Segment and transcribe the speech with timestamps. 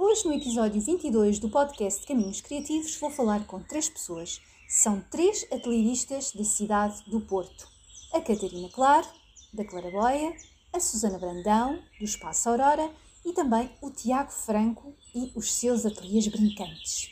[0.00, 4.40] Hoje, no episódio 22 do podcast Caminhos Criativos, vou falar com três pessoas.
[4.68, 7.68] São três atelieristas da cidade do Porto.
[8.12, 9.08] A Catarina Claro,
[9.52, 10.36] da Claraboia,
[10.72, 12.88] a Susana Brandão, do Espaço Aurora
[13.26, 17.10] e também o Tiago Franco e os seus ateliês brincantes.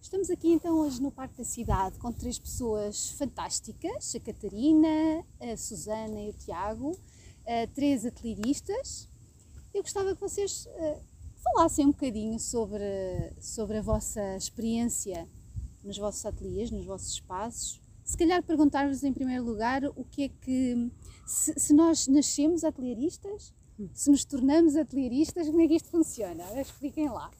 [0.00, 5.54] Estamos aqui então hoje no Parque da Cidade com três pessoas fantásticas, a Catarina, a
[5.58, 6.98] Susana e o Tiago,
[7.74, 9.12] três atelieristas
[9.74, 11.00] eu gostava que vocês uh,
[11.42, 12.84] falassem um bocadinho sobre,
[13.40, 15.28] sobre a vossa experiência
[15.82, 17.80] nos vossos ateliês, nos vossos espaços.
[18.04, 20.90] Se calhar perguntar-vos em primeiro lugar o que é que,
[21.26, 23.52] se, se nós nascemos atelieristas,
[23.92, 26.44] se nos tornamos atelieristas, como é que isto funciona?
[26.60, 27.30] Expliquem lá.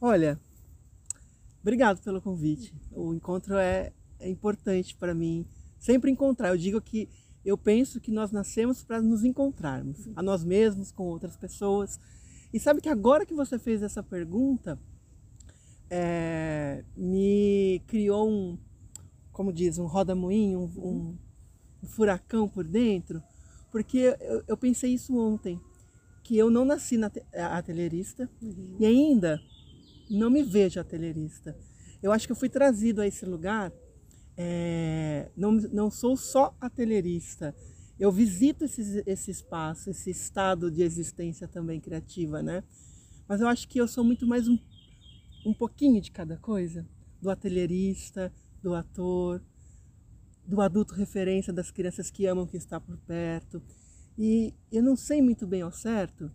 [0.00, 0.40] Olha,
[1.60, 2.72] obrigado pelo convite.
[2.92, 5.44] O encontro é, é importante para mim.
[5.78, 6.50] Sempre encontrar.
[6.50, 7.08] Eu digo que
[7.44, 12.00] eu penso que nós nascemos para nos encontrarmos, a nós mesmos, com outras pessoas.
[12.52, 14.78] E sabe que agora que você fez essa pergunta,
[15.90, 18.58] é, me criou um,
[19.30, 21.18] como diz, um roda-moinho, um, um,
[21.82, 23.22] um, furacão por dentro,
[23.70, 25.60] porque eu, eu, pensei isso ontem,
[26.22, 27.10] que eu não nasci na
[27.50, 28.76] atelierista uhum.
[28.80, 29.38] e ainda
[30.10, 31.54] não me vejo atelierista.
[32.02, 33.72] Eu acho que eu fui trazido a esse lugar
[34.36, 37.54] é, não, não sou só atelierista,
[37.98, 42.64] eu visito esse, esse espaço, esse estado de existência também criativa, né?
[43.28, 44.58] Mas eu acho que eu sou muito mais um,
[45.46, 46.86] um pouquinho de cada coisa,
[47.22, 49.40] do atelierista, do ator,
[50.46, 53.62] do adulto referência das crianças que amam que está por perto.
[54.18, 56.30] E eu não sei muito bem ao certo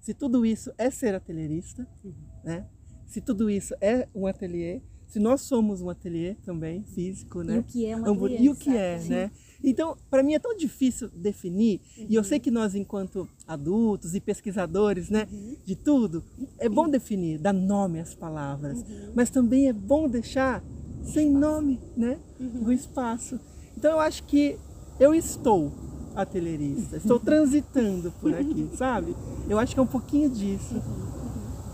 [0.00, 2.14] se tudo isso é ser atelierista, uhum.
[2.42, 2.68] né?
[3.06, 4.80] Se tudo isso é um ateliê,
[5.12, 7.56] se nós somos um ateliê também físico, né?
[7.56, 8.40] E o que é um ateliê?
[8.40, 9.08] E o que é, Sim.
[9.10, 9.30] né?
[9.62, 12.06] Então, para mim é tão difícil definir, uhum.
[12.08, 15.56] e eu sei que nós, enquanto adultos e pesquisadores, né, uhum.
[15.66, 16.24] de tudo,
[16.58, 19.12] é bom definir, dar nome às palavras, uhum.
[19.14, 20.64] mas também é bom deixar
[21.04, 22.68] sem nome, né, uhum.
[22.68, 23.38] o espaço.
[23.76, 24.58] Então, eu acho que
[24.98, 25.70] eu estou
[26.16, 29.14] atelierista, estou transitando por aqui, sabe?
[29.46, 30.82] Eu acho que é um pouquinho disso.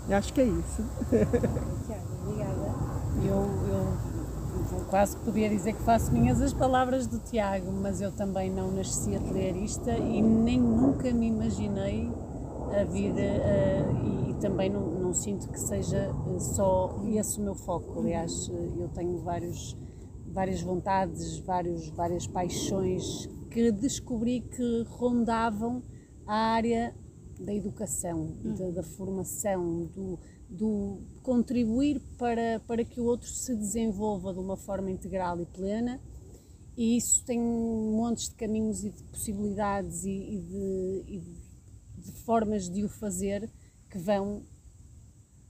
[0.09, 0.83] Eu acho que é isso.
[3.25, 8.51] Eu, eu quase podia dizer que faço minhas as palavras do Tiago, mas eu também
[8.51, 12.11] não nasci atelierista e nem nunca me imaginei
[12.79, 17.55] a vir uh, e, também não, não, sinto que seja uh, só esse o meu
[17.55, 17.99] foco.
[17.99, 19.77] Aliás, uh, eu tenho vários,
[20.27, 25.83] várias vontades, vários, várias paixões que descobri que rondavam
[26.27, 26.95] a área
[27.41, 28.55] da educação, hum.
[28.55, 30.19] da, da formação, do,
[30.49, 30.99] do
[31.29, 36.01] contribuir para, para que o outro se desenvolva de uma forma integral e plena.
[36.75, 41.23] E isso tem montes de caminhos e de possibilidades e, e, de, e
[41.99, 43.47] de, formas de o fazer
[43.91, 44.43] que vão,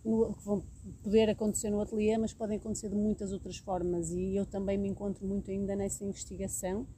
[0.05, 0.65] no, que vão
[1.01, 4.11] poder acontecer no ateliê, mas podem acontecer de muitas outras formas.
[4.11, 6.89] E eu também me encontro muito ainda nessa investigação.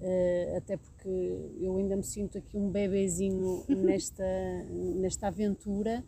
[0.00, 4.24] Uh, até porque eu ainda me sinto aqui um bebezinho nesta,
[4.96, 6.02] nesta aventura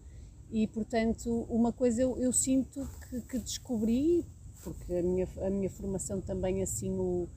[0.56, 4.24] e, portanto, uma coisa eu, eu sinto que, que, descobri,
[4.64, 7.28] porque a minha, a minha formação também assim o,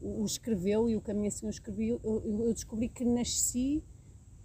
[0.00, 3.82] o escreveu e o caminho assim o escrevi, eu, eu descobri que nasci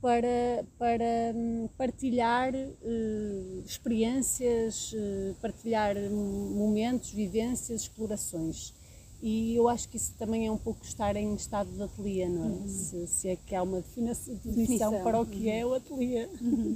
[0.01, 8.73] para, para hum, partilhar uh, experiências, uh, partilhar momentos, vivências, explorações.
[9.21, 12.45] E eu acho que isso também é um pouco estar em estado de ateliê, não
[12.45, 12.47] é?
[12.47, 12.67] Uhum.
[12.67, 16.27] Se, se, é que há uma definição, definição para o que é o ateliê.
[16.41, 16.75] Uhum.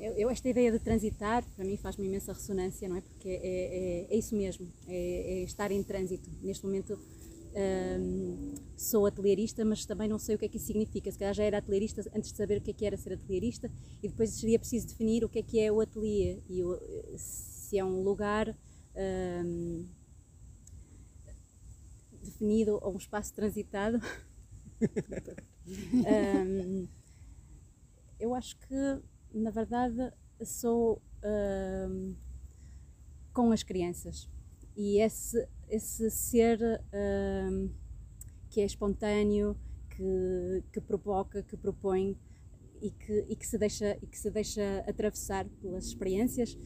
[0.00, 3.00] Eu, eu, esta ideia de transitar, para mim faz-me imensa ressonância, não é?
[3.02, 6.30] Porque é, é, é isso mesmo, é, é, estar em trânsito.
[6.42, 6.98] Neste momento
[7.54, 11.12] hum, sou atelierista, mas também não sei o que é que isso significa.
[11.12, 13.70] Se calhar já era atelierista antes de saber o que é que era ser atelierista
[14.02, 16.78] e depois seria preciso definir o que é que é o ateliê e o,
[17.16, 18.56] se é um lugar
[19.44, 19.86] um,
[22.22, 24.00] definido ou um espaço transitado.
[25.66, 26.88] um,
[28.18, 30.12] eu acho que, na verdade,
[30.44, 32.14] sou um,
[33.32, 34.28] com as crianças.
[34.76, 36.58] E esse, esse ser
[37.50, 37.70] um,
[38.48, 39.56] que é espontâneo,
[39.90, 42.16] que, que provoca, que propõe
[42.80, 46.56] e que, e que, se deixa, e que se deixa atravessar pelas experiências,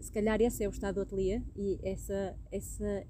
[0.00, 3.06] se calhar esse é o estado do ateliê e essa, essa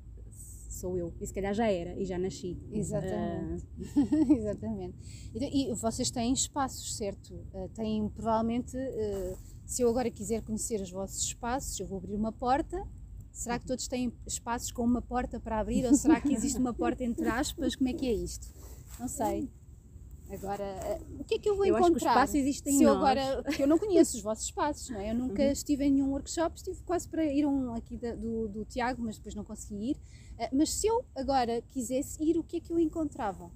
[0.69, 1.13] sou eu.
[1.21, 2.57] E se calhar já era e já nasci.
[2.71, 3.65] Exatamente.
[3.97, 4.33] Uh...
[4.37, 4.97] Exatamente.
[5.35, 7.35] E, e, vocês têm espaços, certo?
[7.53, 9.37] Uh, têm provavelmente, uh,
[9.67, 12.87] se eu agora quiser conhecer os vossos espaços, eu vou abrir uma porta.
[13.33, 16.75] Será que todos têm espaços com uma porta para abrir ou será que existe uma
[16.75, 17.77] porta entre aspas?
[17.77, 18.49] Como é que é isto?
[18.99, 19.49] Não sei.
[20.31, 21.89] Agora, eh, o que é que eu vou eu encontrar?
[21.89, 22.93] Acho que o espaço existe em se nós.
[22.93, 25.11] eu agora, porque eu não conheço os vossos espaços, não é?
[25.11, 25.51] Eu nunca uhum.
[25.51, 29.17] estive em nenhum workshop, estive quase para ir um aqui da, do, do Tiago, mas
[29.17, 29.97] depois não consegui ir.
[30.39, 33.51] Uh, mas se eu agora quisesse ir, o que é que eu encontrava?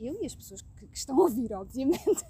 [0.00, 2.26] Eu e as pessoas que, que estão a ouvir, obviamente.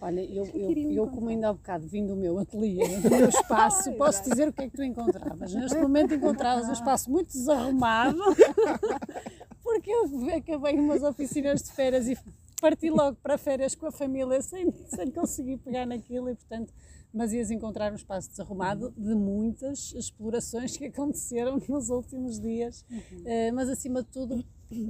[0.00, 3.92] Olha, eu, eu, eu como ainda há bocado vim do meu ateliê, do meu espaço,
[3.94, 5.54] posso dizer o que é que tu encontravas.
[5.54, 8.18] Neste momento encontravas um espaço muito desarrumado,
[9.68, 12.16] porque eu acabei umas oficinas de férias e
[12.58, 16.72] parti logo para férias com a família sem, sem conseguir pegar naquilo e, portanto,
[17.12, 22.82] mas ias encontrar um espaço desarrumado de muitas explorações que aconteceram nos últimos dias.
[22.90, 23.18] Uhum.
[23.18, 24.42] Uh, mas, acima de tudo,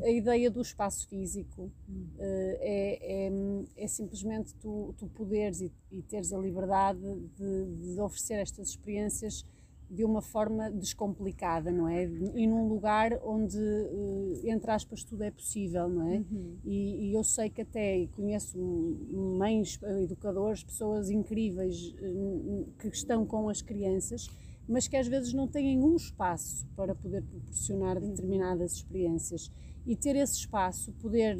[0.05, 1.73] a ideia do espaço físico uh,
[2.21, 3.33] é, é,
[3.77, 7.01] é, simplesmente tu, tu poderes e, e teres a liberdade
[7.37, 9.45] de, de oferecer estas experiências
[9.91, 12.05] de uma forma descomplicada, não é?
[12.05, 16.19] E num lugar onde, uh, entre aspas, tudo é possível, não é?
[16.19, 16.57] Uhum.
[16.65, 23.49] E, e, eu sei que até conheço mães, educadores, pessoas incríveis uh, que estão com
[23.49, 24.29] as crianças,
[24.69, 29.51] mas que às vezes não têm um espaço para poder proporcionar determinadas experiências.
[29.87, 31.35] E ter esse espaço, poder,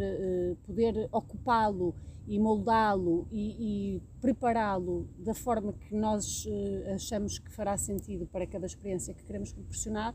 [0.65, 1.95] poder ocupá-lo
[2.29, 8.47] e moldá-lo e, e prepará-lo da forma que nós uh, achamos que fará sentido para
[8.47, 10.15] cada experiência que queremos proporcionar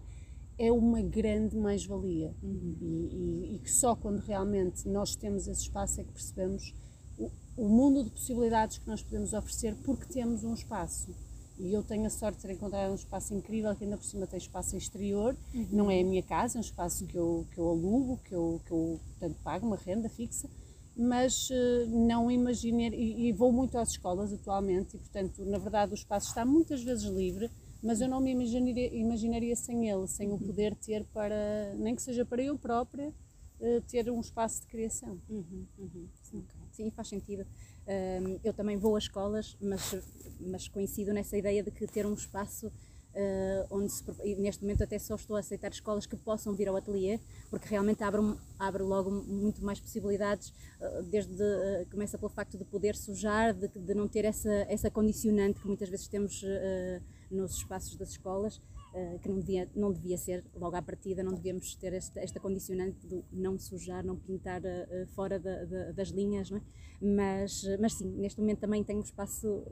[0.57, 2.77] é uma grande mais-valia uhum.
[2.80, 6.74] e, e, e, que só quando realmente nós temos esse espaço é que percebemos
[7.18, 11.12] o, o, mundo de possibilidades que nós podemos oferecer porque temos um espaço.
[11.60, 14.25] E eu tenho a sorte de ter encontrado um espaço incrível que ainda por cima
[14.25, 15.68] tem espaço exterior, uhum.
[15.71, 18.62] não é a minha casa, é um espaço que eu, que eu alugo, que eu,
[18.65, 20.48] que eu portanto, pago uma renda fixa,
[20.95, 25.95] mas uh, não imaginei, e, vou muito às escolas atualmente, e portanto, na verdade, o
[25.95, 27.50] espaço está muitas vezes livre,
[27.81, 32.01] mas eu não me imaginaria, imaginaria sem ele, sem o poder ter para, nem que
[32.01, 35.19] seja para eu própria, uh, ter um espaço de criação.
[35.30, 36.07] Uhum, uhum.
[36.22, 36.62] Sim, okay.
[36.72, 37.46] Sim, faz sentido.
[38.44, 39.94] Eu também vou às escolas, mas,
[40.39, 42.72] mas coincido nessa ideia de que ter um espaço
[43.13, 44.04] uh, onde se,
[44.38, 47.19] neste momento até só estou a aceitar escolas que possam vir ao ateliê,
[47.50, 48.21] porque realmente abre,
[48.57, 50.50] abre logo muito mais possibilidades,
[50.80, 54.89] uh, desde uh, começa pelo facto de poder sujar, de, de, não ter essa, essa
[54.89, 56.44] condicionante que muitas vezes temos
[57.30, 58.62] nos espaços das escolas,
[59.21, 63.07] que não devia, não devia ser logo à partida, não devíamos ter esta, esta condicionante
[63.07, 64.62] de não sujar, não pintar
[65.15, 66.62] fora da, da, das linhas, é?
[67.01, 69.63] mas, mas sim, neste momento também tenho um espaço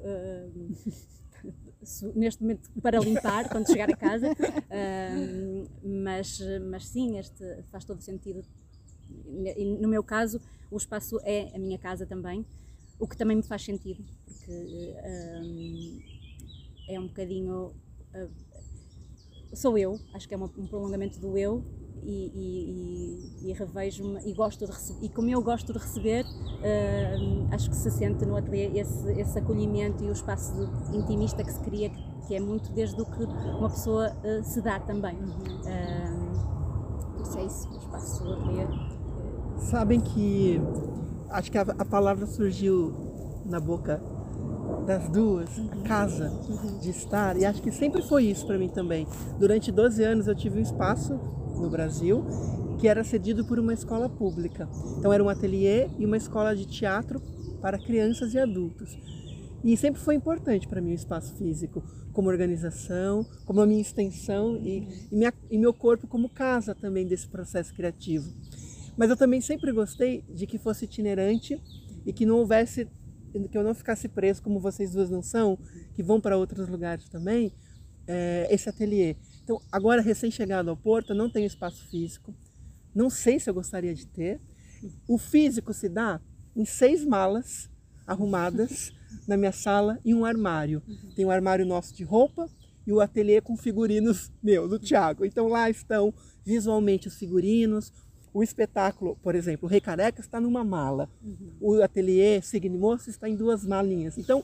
[2.15, 8.01] neste momento para limpar quando chegar a casa, uh, mas, mas sim, este faz todo
[8.01, 8.43] sentido.
[9.57, 12.45] E no meu caso, o espaço é a minha casa também,
[12.99, 16.01] o que também me faz sentido, porque uh,
[16.87, 17.73] é um bocadinho.
[18.13, 18.29] Uh,
[19.53, 21.63] sou eu, acho que é um prolongamento do eu
[22.03, 27.53] e, e, e revejo-me e gosto de receber, e como eu gosto de receber, uh,
[27.53, 30.53] acho que se sente no ateliê esse, esse acolhimento e o espaço
[30.93, 34.61] intimista que se cria, que, que é muito desde o que uma pessoa uh, se
[34.61, 35.15] dá também.
[35.15, 38.67] Uh, por isso é isso, o espaço do ateliê.
[39.57, 40.59] Sabem que
[41.29, 42.93] acho que a, a palavra surgiu
[43.45, 44.01] na boca
[44.85, 45.83] das duas, uhum.
[45.83, 46.79] casa uhum.
[46.79, 49.07] de estar, e acho que sempre foi isso para mim também.
[49.37, 51.19] Durante 12 anos eu tive um espaço
[51.61, 52.25] no Brasil,
[52.79, 54.67] que era cedido por uma escola pública.
[54.97, 57.21] Então era um ateliê e uma escola de teatro
[57.61, 58.97] para crianças e adultos.
[59.63, 64.57] E sempre foi importante para mim o espaço físico, como organização, como a minha extensão
[64.57, 68.33] e, e, minha, e meu corpo como casa também desse processo criativo.
[68.97, 71.61] Mas eu também sempre gostei de que fosse itinerante
[72.05, 72.87] e que não houvesse,
[73.49, 75.57] que eu não ficasse preso como vocês duas não são,
[75.93, 77.53] que vão para outros lugares também,
[78.07, 79.15] é, esse ateliê.
[79.43, 82.33] Então, agora recém-chegado ao Porto, não tenho espaço físico,
[82.93, 84.39] não sei se eu gostaria de ter.
[85.07, 86.19] O físico se dá
[86.55, 87.69] em seis malas
[88.05, 88.91] arrumadas
[89.27, 90.81] na minha sala e um armário.
[91.15, 92.49] Tem um armário nosso de roupa
[92.85, 95.23] e o ateliê com figurinos meu, do Tiago.
[95.25, 97.93] Então lá estão visualmente os figurinos,
[98.33, 101.51] o espetáculo, por exemplo, o Rei Careca está numa mala, uhum.
[101.59, 104.17] o ateliê Signe Moço está em duas malinhas.
[104.17, 104.43] Então,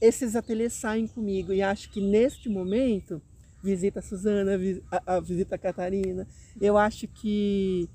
[0.00, 3.20] esses ateliês saem comigo e acho que neste momento,
[3.64, 4.52] visita a Suzana,
[4.90, 6.28] a, a visita a Catarina,
[6.60, 7.88] eu acho que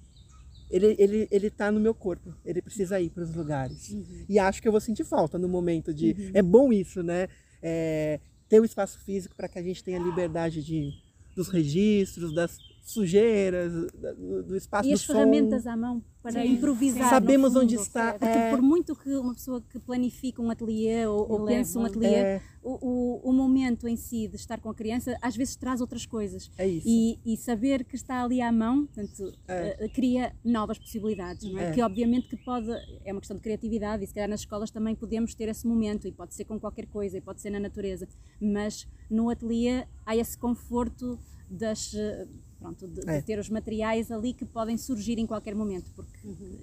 [0.70, 2.34] ele ele ele está no meu corpo.
[2.44, 3.92] Ele precisa ir para os lugares.
[3.92, 4.26] Uhum.
[4.28, 6.16] E acho que eu vou sentir falta no momento de.
[6.18, 6.32] Uhum.
[6.34, 7.28] É bom isso, né?
[7.62, 10.92] É, ter o um espaço físico para que a gente tenha liberdade de
[11.36, 16.54] dos registros, das sujeiras, do, do espaço e do as ferramentas à mão para Sim.
[16.54, 17.10] improvisar.
[17.10, 18.12] Sabemos fundo, onde está.
[18.14, 18.50] Porque é...
[18.50, 22.42] por muito que uma pessoa que planifica um ateliê ou, ou pense um ateliê, é...
[22.62, 26.06] o, o, o, momento em si de estar com a criança às vezes traz outras
[26.06, 26.52] coisas.
[26.58, 26.86] É isso.
[26.88, 29.86] E, e saber que está ali à mão, portanto, é.
[29.86, 31.70] uh, cria novas possibilidades, não é?
[31.70, 31.72] é?
[31.72, 32.70] Que obviamente que pode,
[33.06, 36.06] é uma questão de criatividade e se calhar nas escolas também podemos ter esse momento
[36.06, 38.08] e pode ser com qualquer coisa e pode ser na natureza,
[38.42, 41.18] mas no ateliê há esse conforto
[41.50, 41.96] das
[42.60, 43.20] pronto, de, é.
[43.20, 46.60] de, ter os materiais ali que podem surgir em qualquer momento, porque uhum.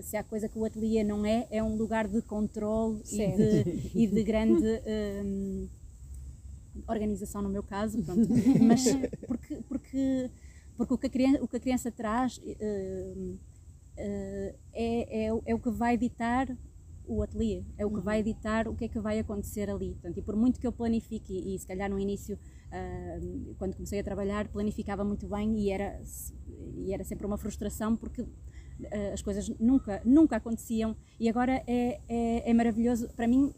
[0.00, 3.90] se há coisa que o ateliê não é, é um lugar de controle e de,
[3.94, 4.66] e de, grande
[5.24, 5.68] um,
[6.86, 8.28] organização no meu caso, pronto.
[8.62, 8.84] mas
[9.26, 10.30] porque, porque,
[10.76, 13.38] porque o, que a criança, o que a criança traz uh, uh,
[13.96, 16.48] é, é, é o que vai ditar
[17.06, 18.24] o ateliê, é o que vai uhum.
[18.24, 19.92] ditar o que é que vai acontecer ali.
[19.92, 22.38] Portanto, e por muito que eu planifique, e, e se calhar no início
[22.72, 26.00] Uh, quando comecei a trabalhar, planificava muito bem e era,
[26.78, 28.28] e era sempre uma frustração porque uh,
[29.12, 30.96] as coisas nunca, nunca aconteciam.
[31.20, 33.08] E agora é, é, é maravilhoso.
[33.14, 33.52] Para mim,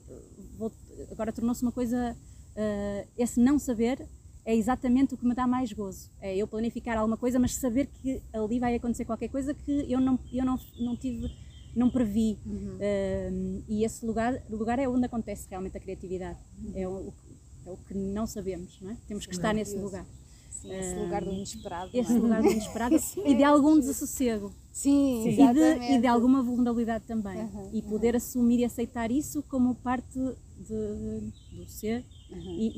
[0.59, 0.73] vou,
[1.13, 2.17] agora tornou-se uma coisa.
[2.57, 4.05] Uh, esse não saber
[4.45, 6.11] é exatamente o que me dá mais gozo.
[6.21, 10.01] É eu planificar alguma coisa, mas saber que ali vai acontecer qualquer coisa que eu
[10.01, 11.31] não, eu não, não tive,
[11.75, 12.39] não previ.
[12.47, 12.77] Uhum.
[12.77, 16.39] Uh, e esse lugar, lugar é onde acontece realmente a criatividade.
[16.63, 16.73] Uhum.
[16.75, 17.13] É o,
[17.67, 18.97] é o que não sabemos, não é?
[19.07, 20.07] Temos que estar nesse lugar.
[20.51, 21.91] Sim, esse lugar do inesperado.
[21.93, 22.19] Esse é?
[22.19, 24.53] lugar do inesperado e de algum desassossego.
[24.73, 25.31] Sim, Sim.
[25.31, 27.39] E, de, e, de, alguma vulnerabilidade também.
[27.39, 28.17] Uhum, e poder uhum.
[28.17, 30.19] assumir e aceitar isso como parte
[30.59, 32.05] de, do ser.
[32.31, 32.57] Uhum.
[32.59, 32.73] E,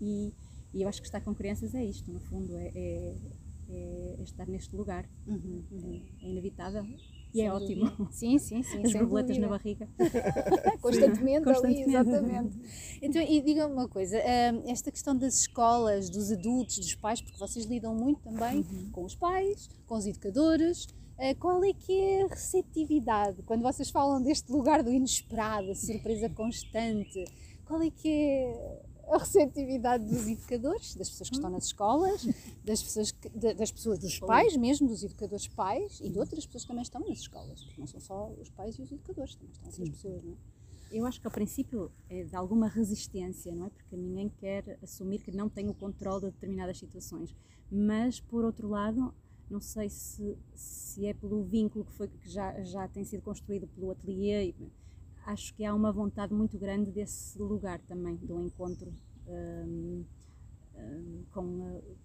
[0.00, 0.32] e,
[0.74, 3.14] e, eu acho que estar com crianças é isto, no fundo, é, é,
[3.68, 5.04] é estar neste lugar.
[5.26, 6.86] Uhum, é, é inevitável
[7.34, 8.08] e é ótimo.
[8.10, 8.82] Sim, sim, sim.
[8.84, 9.88] As borboletas na barriga.
[10.80, 12.58] constantemente, ali, exatamente.
[13.00, 17.38] Então, e diga-me uma coisa, hum, esta questão das escolas, dos adultos, dos pais, porque
[17.38, 18.90] vocês lidam muito também uhum.
[18.92, 23.42] com os pais, com os educadores, eh, qual é que é a receptividade?
[23.42, 27.24] Quando vocês falam deste lugar do inesperado, a surpresa constante,
[27.64, 32.26] qual é que é a receptividade dos educadores, das pessoas que estão nas escolas,
[32.64, 36.64] das pessoas, que, das pessoas dos pais mesmo, dos educadores pais e de outras pessoas
[36.64, 39.52] que também estão nas escolas, porque não são só os pais e os educadores, também
[39.52, 40.36] estão outras pessoas, não é?
[40.92, 43.70] Eu acho que ao princípio é de alguma resistência, não é?
[43.70, 47.34] Porque ninguém quer assumir que não tem o controle de determinadas situações.
[47.70, 49.14] Mas, por outro lado,
[49.48, 53.66] não sei se, se é pelo vínculo que, foi, que já, já tem sido construído
[53.68, 54.54] pelo ateliê,
[55.26, 58.92] acho que há uma vontade muito grande desse lugar também, do encontro
[59.26, 60.04] um,
[60.76, 61.96] um, com, uh,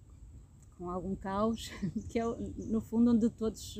[0.76, 1.70] com algum caos,
[2.10, 3.78] que é no fundo onde todos,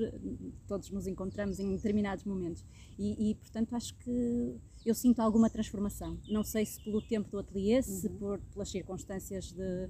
[0.66, 2.64] todos nos encontramos em determinados momentos.
[2.98, 6.18] E, e, portanto acho que eu sinto alguma transformação.
[6.28, 7.82] Não sei se pelo tempo do ateliê, uhum.
[7.82, 9.88] se por, pelas circunstâncias de,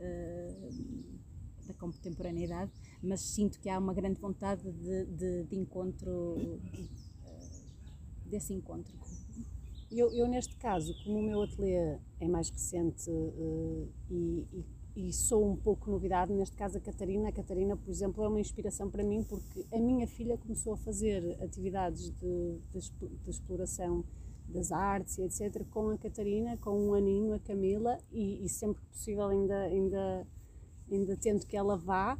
[0.00, 1.16] uh,
[1.66, 2.70] da contemporaneidade,
[3.02, 6.60] mas sinto que há uma grande vontade de, de, de encontro
[8.26, 8.96] desse encontro?
[9.90, 14.46] Eu, eu, neste caso, como o meu ateliê é mais recente uh, e,
[14.96, 18.28] e, e, sou um pouco novidade, neste caso a Catarina, a Catarina, por exemplo, é
[18.28, 22.80] uma inspiração para mim porque a minha filha começou a fazer atividades de, de,
[23.22, 24.04] de exploração
[24.48, 25.64] das artes e etc.
[25.70, 30.26] com a Catarina, com um aninho, a Camila, e, e sempre que possível ainda, ainda,
[30.90, 32.18] ainda tento que ela vá,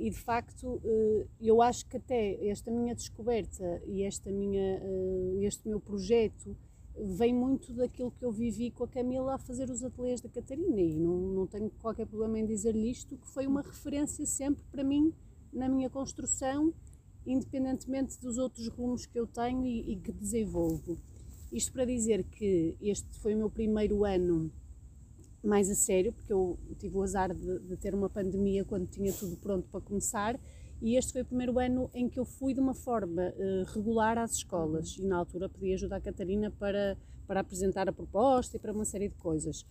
[0.00, 5.42] e de facto uh, eu acho que até esta minha descoberta e esta minha, uh,
[5.42, 6.56] este meu projeto
[6.96, 10.80] vem muito daquilo que eu vivi com a Camila a fazer os ateliês da Catarina
[10.80, 14.82] e não, não tenho qualquer problema em dizer-lhe isto, que foi uma referência sempre para
[14.82, 15.12] mim
[15.52, 16.72] na minha construção,
[17.26, 20.98] independentemente dos outros rumos que eu tenho e, e que desenvolvo.
[21.52, 24.50] Isto para dizer que este foi o meu primeiro ano
[25.48, 29.12] mais a sério, porque eu tive o azar de, de, ter uma pandemia quando tinha
[29.12, 30.38] tudo pronto para começar.
[30.80, 34.16] E este foi o primeiro ano em que eu fui de uma forma uh, regular
[34.18, 38.60] às escolas e na altura pedi ajuda à Catarina para, para apresentar a proposta e
[38.60, 39.66] para uma série de coisas.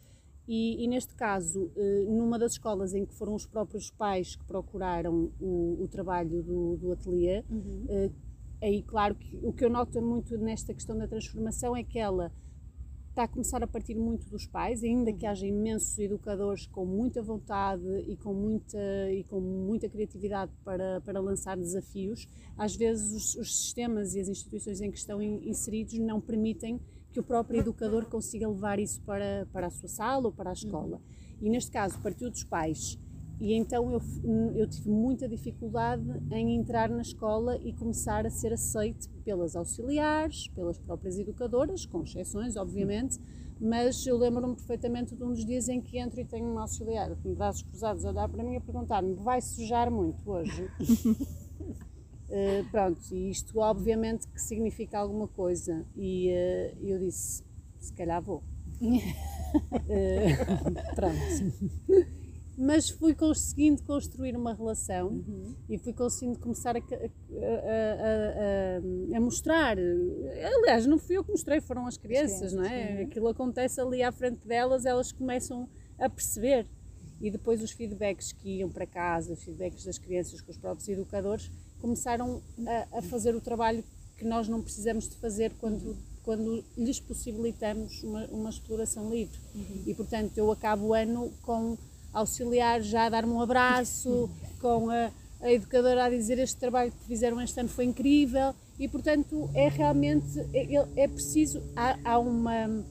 [0.48, 4.43] E, e neste caso, uh, numa das escolas em que foram os próprios pais que
[4.46, 7.86] procuraram o, o trabalho do, do ateliê, uhum.
[7.89, 8.13] uh,
[8.62, 12.31] aí claro que o que eu noto muito nesta questão da transformação é que ela
[13.17, 17.19] está a começar a partir muito dos pais, ainda que haja imensos educadores com muita
[17.19, 18.77] vontade e com muita,
[19.12, 24.27] e com muita criatividade para, para lançar desafios, às vezes os, os sistemas e as
[24.27, 26.79] instituições em que estão inseridos não permitem
[27.12, 30.53] que o próprio educador consiga levar isso para, para a sua sala ou para a
[30.53, 31.01] escola.
[31.41, 33.00] E neste caso partiu dos pais
[33.39, 34.01] e então eu,
[34.56, 40.48] eu tive muita dificuldade em entrar na escola e começar a ser aceite pelas auxiliares,
[40.50, 43.20] pelas próprias educadoras, com exceções, obviamente,
[43.60, 47.15] mas eu lembro-me perfeitamente de um dos dias em que entro e tenho uma auxiliar
[47.17, 50.63] com braços cruzados a olhar para mim e a perguntar-me: vai sujar muito hoje?
[50.63, 50.70] uh,
[52.72, 55.86] pronto, e isto obviamente que significa alguma coisa.
[55.96, 57.44] E uh, eu disse:
[57.79, 58.44] se calhar vou.
[58.82, 58.82] uh,
[60.96, 61.17] pronto
[62.57, 65.55] mas fui conseguindo construir uma relação uhum.
[65.69, 66.83] e fui conseguindo começar a, a,
[69.13, 69.77] a, a, mostrar.
[69.77, 72.95] Aliás, não fui eu que mostrei, foram as crianças, as crianças não é?
[72.95, 73.05] Uhum.
[73.05, 76.65] Aquilo acontece ali à frente delas, elas começam a perceber.
[77.21, 80.89] E depois os feedbacks que iam para casa, os feedbacks das crianças com os próprios
[80.89, 82.41] educadores, começaram
[82.91, 83.83] a, fazer o trabalho
[84.17, 89.39] que nós não precisamos de fazer quando quando lhes possibilitamos uma, uma exploração livre.
[89.55, 89.83] Uhum.
[89.85, 91.77] E, portanto, eu acabo o ano com
[92.19, 97.05] auxiliar já a dar-me um abraço, com a, a, educadora a dizer este trabalho que
[97.05, 102.86] fizeram este ano foi incrível e portanto é realmente, é, é preciso, há, há, uma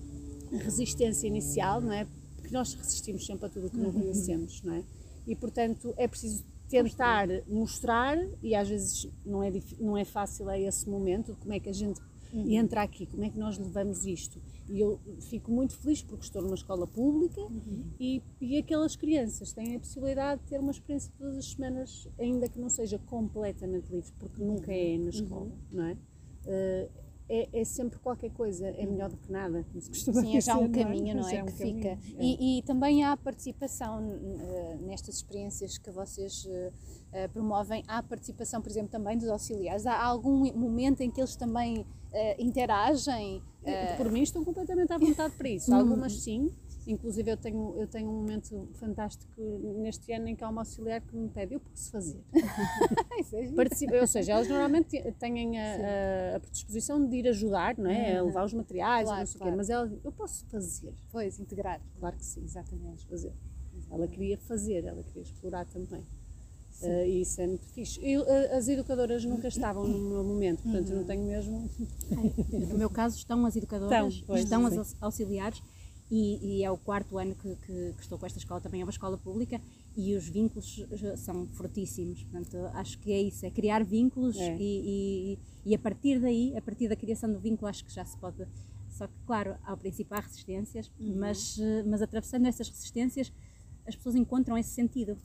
[0.52, 2.06] resistência inicial, não é?
[2.36, 4.82] Porque nós resistimos sempre a tudo o que não conhecemos, não é?
[5.26, 10.58] E portanto é preciso tentar mostrar, e às vezes não é, não é fácil a
[10.58, 12.00] esse momento, como é que a gente
[12.40, 14.40] entra aqui, como é que nós levamos isto.
[14.68, 17.84] E eu fico muito feliz porque estou numa escola pública uhum.
[18.00, 22.48] e, e aquelas crianças têm a possibilidade de ter uma experiência todas as semanas, ainda
[22.48, 25.08] que não seja completamente livre, porque nunca é na uhum.
[25.08, 25.58] escola, uhum.
[25.70, 25.92] não é?
[25.92, 30.70] Uh, é, é, sempre qualquer coisa, é melhor do que nada, Sim, é já um
[30.70, 31.28] caminho, não é?
[31.28, 31.36] Não é?
[31.36, 31.88] é um que fica.
[31.88, 31.98] É.
[32.20, 38.62] E, e, também há participação uh, nestas experiências que vocês uh, uh, promovem, há participação,
[38.62, 39.86] por exemplo, também dos auxiliares.
[39.86, 41.84] Há algum momento em que eles também
[42.38, 43.42] interagem?
[43.96, 45.70] Por mim estão completamente à vontade para isso.
[45.70, 45.74] Hum.
[45.74, 46.50] Algumas sim,
[46.86, 49.42] Inclusive eu tenho, eu tenho um momento fantástico
[49.78, 52.20] neste ano em que há uma auxiliar que me pede, eu posso fazer.
[53.32, 58.18] É Participa, ou seja, elas normalmente têm a, a, predisposição de ir ajudar, não é?
[58.18, 59.52] A levar os materiais, claro, não sei claro.
[59.52, 60.92] quê, mas ela, eu posso fazer.
[61.10, 61.80] Pois, integrar.
[61.98, 62.44] Claro que sim.
[62.44, 63.06] Exatamente.
[63.06, 63.32] Fazer.
[63.90, 66.04] Ela queria fazer, ela queria explorar também.
[66.82, 67.98] Uh, e isso é muito fixe.
[68.02, 68.22] Eu,
[68.54, 70.96] as educadoras nunca estavam no meu momento, portanto uhum.
[70.96, 71.70] não tenho mesmo.
[72.68, 75.62] No meu caso, estão as educadoras, estão, pois, estão as auxiliares
[76.10, 78.84] e, e, é o quarto ano que, que, que, estou com esta escola, também é
[78.84, 79.60] uma escola pública
[79.96, 80.84] e os vínculos
[81.16, 84.56] são fortíssimos, portanto acho que é isso, é criar vínculos é.
[84.56, 88.04] E, e, e, a partir daí, a partir da criação do vínculo acho que já
[88.04, 88.46] se pode,
[88.88, 91.16] só que claro, ao princípio há resistências, uhum.
[91.18, 93.32] mas, mas atravessando essas resistências
[93.86, 95.16] as pessoas encontram esse sentido,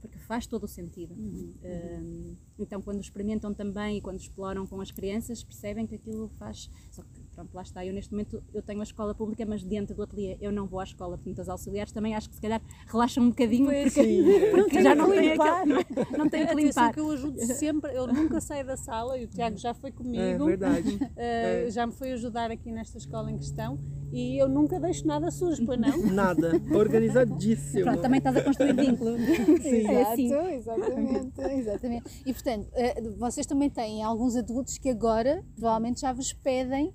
[0.00, 1.14] porque faz todo o sentido.
[1.14, 1.54] Uhum.
[1.62, 6.70] Uh, então quando experimentam também e quando exploram com as crianças percebem que aquilo faz,
[6.90, 7.86] só que pronto, lá está.
[7.86, 10.80] Eu neste momento eu tenho a escola pública, mas dentro do ateliê eu não vou
[10.80, 14.08] à escola, portanto as auxiliares também acho que se calhar relaxam um bocadinho pois porque,
[14.08, 16.92] sim, porque já não tem aquele, não, não tem que limpar.
[16.92, 20.18] que eu ajudo sempre, eu nunca saio da sala e o Tiago já foi comigo.
[20.20, 20.96] É verdade.
[20.96, 21.70] Uh, é.
[21.70, 23.78] Já me foi ajudar aqui nesta escola em questão
[24.10, 25.96] e eu nunca deixo nada sujo, pois não?
[26.10, 27.84] Nada, organizadíssimo.
[27.84, 29.16] Pronto, também estás a construir vínculo.
[29.62, 29.86] Sim.
[29.86, 30.32] É assim.
[30.54, 32.22] exatamente, exatamente.
[32.26, 36.92] E portanto, uh, vocês também têm alguns adultos que agora provavelmente já vos pedem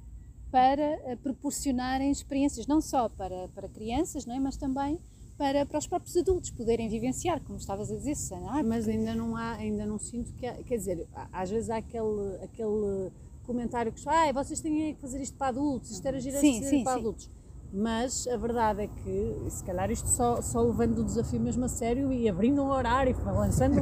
[0.53, 4.39] para eh, proporcionarem experiências não só para, para crianças, não é?
[4.39, 4.99] mas também
[5.35, 8.59] para, para os próprios adultos poderem vivenciar, como estavas a dizer, Susana.
[8.59, 11.77] Ah, mas ainda não há, ainda não sinto que, há, quer dizer, às vezes há
[11.77, 13.11] aquele, aquele
[13.47, 16.83] comentário que ah, vocês têm que fazer isto para adultos, isto era gira sim, sim,
[16.83, 16.99] para sim.
[16.99, 17.29] adultos
[17.73, 21.67] mas a verdade é que, se calhar isto só, só levando o desafio mesmo a
[21.67, 23.79] sério e abrindo um horário e lançando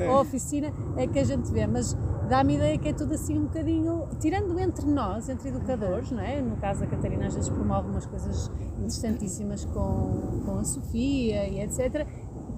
[0.00, 1.96] a oficina é que a gente vê, mas
[2.28, 6.40] dá-me ideia que é tudo assim um bocadinho, tirando entre nós, entre educadores, não é?
[6.40, 11.60] no caso a Catarina às vezes promove umas coisas interessantíssimas com, com a Sofia e
[11.60, 12.06] etc,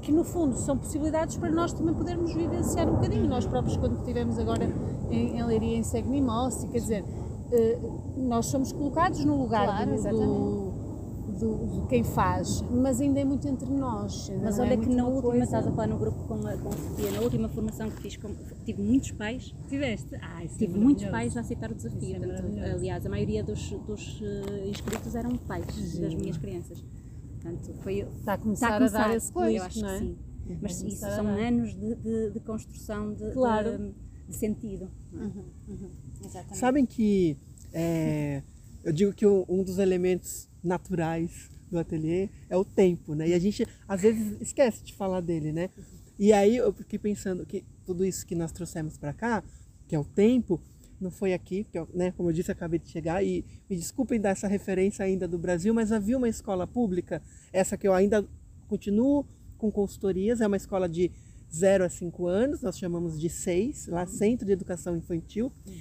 [0.03, 3.97] que no fundo são possibilidades para nós também podermos vivenciar um bocadinho, nós próprios quando
[3.97, 4.71] estivemos agora
[5.11, 7.05] em, em Leiria, em Segmimossi, quer dizer,
[7.51, 7.79] eh,
[8.17, 10.64] nós somos colocados no lugar claro, do,
[11.35, 14.31] do quem faz, mas ainda é muito entre nós.
[14.43, 15.45] Mas olha é que na última, coisa...
[15.45, 18.17] estás a falar no grupo com a, com a Sofia, na última formação que fiz,
[18.17, 19.55] com, tive muitos pais.
[19.69, 20.17] Tiveste?
[20.21, 22.17] Ah, isso é tive é muitos pais a aceitar o desafio.
[22.59, 26.01] É aliás, a maioria dos, dos uh, inscritos eram pais sim.
[26.01, 26.85] das minhas crianças.
[27.43, 29.89] Portanto, foi, está a começar, está a, começar a dar esse pois, eu acho não
[29.89, 29.99] é?
[29.99, 30.17] que sim.
[30.61, 33.79] Mas isso são anos de, de, de construção de, claro.
[33.79, 33.95] de,
[34.29, 34.91] de sentido.
[35.13, 35.91] Uhum, uhum,
[36.53, 37.37] Sabem que
[37.73, 38.43] é,
[38.85, 43.29] eu digo que um dos elementos naturais do ateliê é o tempo, né?
[43.29, 45.71] E a gente às vezes esquece de falar dele, né?
[46.19, 49.43] E aí eu fiquei pensando que tudo isso que nós trouxemos para cá,
[49.87, 50.61] que é o tempo,
[51.01, 54.21] não foi aqui, porque eu, né, como eu disse, acabei de chegar e me desculpem
[54.21, 57.21] dar essa referência ainda do Brasil, mas havia uma escola pública,
[57.53, 58.27] essa que eu ainda
[58.69, 59.27] continuo
[59.59, 61.11] com consultorias, é uma escola de
[61.53, 65.53] 0 a 5 anos, nós chamamos de 6, lá Centro de Educação Infantil.
[65.67, 65.73] Uhum.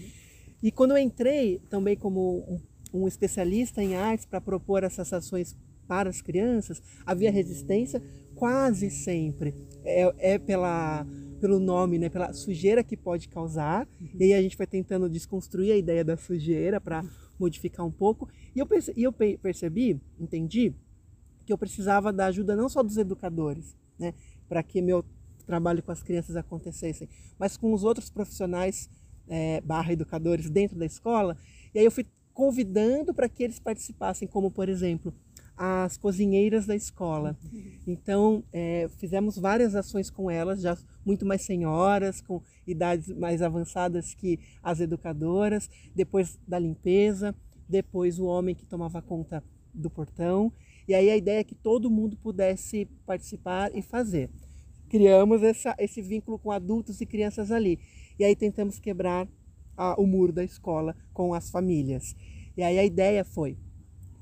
[0.61, 2.59] E quando eu entrei também como um,
[2.93, 5.55] um especialista em artes para propor essas ações
[5.87, 8.01] para as crianças, havia resistência
[8.35, 9.53] quase sempre.
[9.83, 11.05] É, é pela
[11.43, 13.85] pelo nome, né, pela sujeira que pode causar.
[13.99, 14.07] Uhum.
[14.17, 17.03] E aí a gente vai tentando desconstruir a ideia da sujeira para
[17.37, 18.29] modificar um pouco.
[18.55, 20.73] E eu, perce, eu percebi, entendi,
[21.45, 24.13] que eu precisava da ajuda não só dos educadores, né,
[24.47, 25.03] para que meu
[25.45, 28.89] trabalho com as crianças acontecessem, mas com os outros profissionais
[29.27, 31.35] é, barra educadores dentro da escola.
[31.75, 35.13] E aí eu fui convidando para que eles participassem, como por exemplo
[35.55, 37.37] as cozinheiras da escola.
[37.85, 44.13] Então, é, fizemos várias ações com elas, já muito mais senhoras, com idades mais avançadas
[44.15, 47.35] que as educadoras, depois da limpeza,
[47.69, 49.43] depois o homem que tomava conta
[49.73, 50.51] do portão.
[50.87, 54.29] E aí a ideia é que todo mundo pudesse participar e fazer.
[54.89, 57.79] Criamos essa, esse vínculo com adultos e crianças ali.
[58.19, 59.27] E aí tentamos quebrar
[59.77, 62.15] a, o muro da escola com as famílias.
[62.55, 63.57] E aí a ideia foi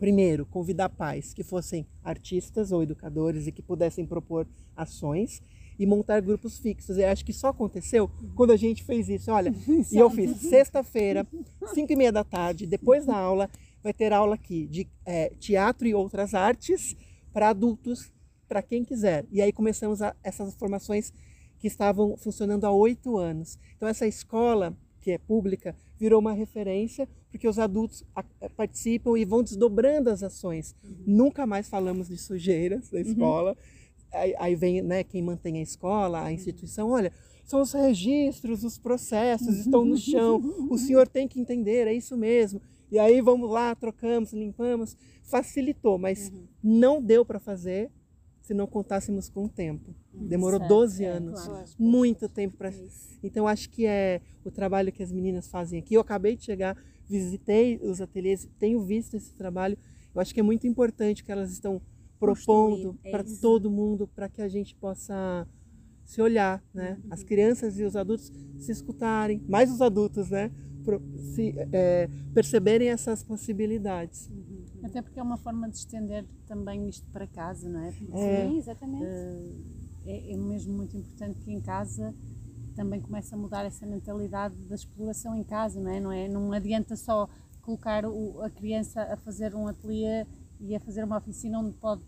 [0.01, 5.43] primeiro, convidar pais que fossem artistas ou educadores e que pudessem propor ações
[5.77, 6.97] e montar grupos fixos.
[6.97, 9.31] Eu acho que só aconteceu quando a gente fez isso.
[9.31, 9.53] Olha,
[9.91, 11.25] e eu fiz sexta-feira,
[11.71, 13.47] 5 e meia da tarde, depois da aula,
[13.83, 16.95] vai ter aula aqui de é, teatro e outras artes
[17.31, 18.11] para adultos,
[18.47, 19.27] para quem quiser.
[19.31, 21.13] E aí começamos a, essas formações
[21.59, 23.59] que estavam funcionando há oito anos.
[23.77, 28.03] Então essa escola que é pública virou uma referência porque os adultos
[28.41, 30.75] eh, participam e vão desdobrando as ações.
[30.83, 30.95] Uhum.
[31.07, 33.03] Nunca mais falamos de sujeiras da uhum.
[33.03, 33.51] escola.
[33.51, 33.55] Uhum.
[34.13, 36.31] Aí, aí, vem né, quem mantém a escola, a uhum.
[36.31, 37.13] instituição, olha,
[37.45, 42.17] são os registros, os processos estão no chão, o senhor tem que entender, é isso
[42.17, 42.61] mesmo.
[42.91, 46.43] E aí vamos lá, trocamos, limpamos, facilitou, mas uhum.
[46.61, 47.89] não deu para fazer
[48.41, 49.95] se não contássemos com o tempo.
[50.13, 51.65] Demorou certo, 12 é, anos, claro.
[51.79, 52.71] muito tempo para.
[53.23, 55.93] Então acho que é o trabalho que as meninas fazem aqui.
[55.93, 59.77] Eu acabei de chegar, visitei os ateliês, tenho visto esse trabalho.
[60.13, 61.81] Eu acho que é muito importante que elas estão
[62.19, 65.47] propondo é para todo mundo, para que a gente possa
[66.03, 66.99] se olhar, né?
[67.03, 67.13] Uhum.
[67.13, 70.51] As crianças e os adultos se escutarem, mais os adultos, né?
[71.33, 74.29] Se é, perceberem essas possibilidades.
[74.29, 74.61] Uhum.
[74.83, 77.91] Até porque é uma forma de estender também isto para casa, não é?
[77.91, 78.47] Porque, é.
[78.47, 79.05] Sim, exatamente.
[79.05, 82.13] Uh, é, é mesmo muito importante que em casa
[82.75, 85.99] também comece a mudar essa mentalidade da exploração em casa, não é?
[85.99, 86.27] Não, é?
[86.27, 87.27] não adianta só
[87.61, 90.25] colocar o, a criança a fazer um ateliê
[90.59, 92.01] e a fazer uma oficina onde pode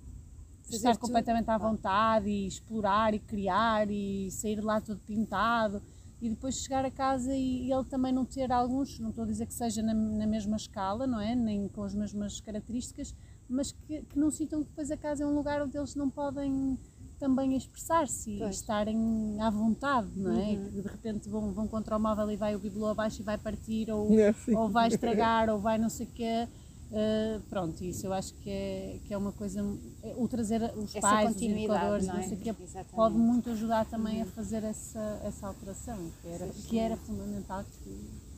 [0.64, 1.02] fazer estar tudo.
[1.02, 5.82] completamente à vontade e explorar e criar e sair lá todo pintado
[6.22, 9.28] e depois chegar a casa e, e, ele também não ter alguns, não estou a
[9.28, 11.36] dizer que seja na, na, mesma escala, não é?
[11.36, 13.14] Nem com as mesmas características,
[13.50, 16.10] mas que, que, não sintam que depois a casa é um lugar onde eles não
[16.10, 16.80] podem
[17.24, 20.50] também expressar-se e estarem à vontade, não é?
[20.50, 20.66] Uhum.
[20.66, 23.38] Que de repente vão, vão contra o móvel e vai o bibelô abaixo e vai
[23.38, 26.46] partir, ou, é ou vai estragar, ou vai não sei o quê.
[26.92, 29.62] Uh, pronto, isso eu acho que é, que é uma coisa.
[30.04, 32.18] É, o trazer os essa pais, os educadores, não, é?
[32.18, 32.54] não sei que
[32.94, 34.24] pode muito ajudar também uhum.
[34.24, 37.90] a fazer essa, essa alteração, que era, que era fundamental que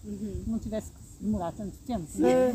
[0.08, 0.44] uhum.
[0.46, 2.08] não tivesse que demorar tanto tempo.
[2.24, 2.54] É,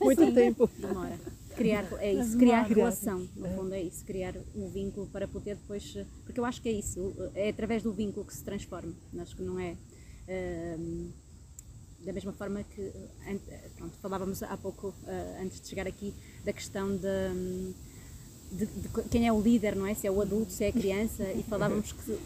[0.00, 0.70] muito Sim, tempo.
[0.78, 1.18] Demora.
[1.56, 5.96] Criar, é isso, criar relação, no fundo é isso, criar um vínculo para poder depois.
[6.24, 8.92] Porque eu acho que é isso, é através do vínculo que se transforma.
[9.18, 9.76] Acho que não é.
[10.28, 11.12] Uh,
[12.04, 12.92] da mesma forma que
[13.76, 16.12] pronto, falávamos há pouco, uh, antes de chegar aqui,
[16.44, 17.74] da questão de,
[18.50, 19.94] de, de, quem é o líder, não é?
[19.94, 22.18] Se é o adulto, se é a criança, e falávamos que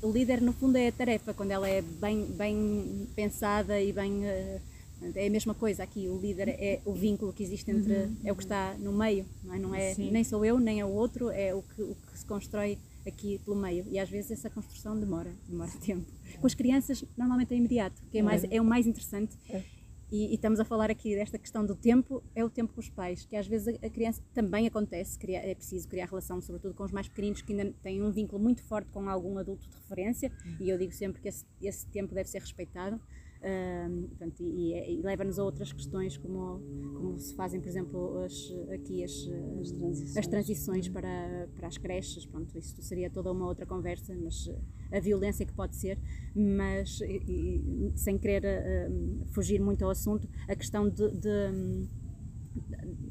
[0.00, 4.24] o líder no fundo é a tarefa, quando ela é bem, bem pensada e bem.
[4.24, 4.75] Uh,
[5.14, 8.16] é a mesma coisa aqui, o líder é o vínculo que existe entre, uhum.
[8.24, 9.58] é o que está no meio, não é?
[9.58, 12.24] Não é nem sou eu, nem é o outro, é o que, o que se
[12.24, 13.84] constrói aqui pelo meio.
[13.90, 16.06] E às vezes essa construção demora, demora tempo.
[16.40, 19.36] Com as crianças, normalmente é imediato, que é, mais, é o mais interessante.
[19.48, 19.62] É.
[20.10, 22.88] E, e, estamos a falar aqui desta questão do tempo, é o tempo com os
[22.88, 26.74] pais, que às vezes a, a criança também acontece, criar, é preciso criar relação, sobretudo
[26.74, 29.74] com os mais pequeninos, que ainda têm um vínculo muito forte com algum adulto de
[29.74, 30.56] referência, uhum.
[30.60, 33.00] e eu digo sempre que esse, esse tempo deve ser respeitado.
[33.42, 36.60] Um, portanto, e, e leva-nos a outras questões como,
[36.94, 39.12] como se fazem, por exemplo, as, aqui as,
[39.60, 42.26] as transições, as transições para, para as creches.
[42.26, 44.50] Pronto, isso seria toda uma outra conversa, mas
[44.90, 45.98] a violência que pode ser,
[46.34, 51.86] mas e, sem querer uh, fugir muito ao assunto, a questão de, de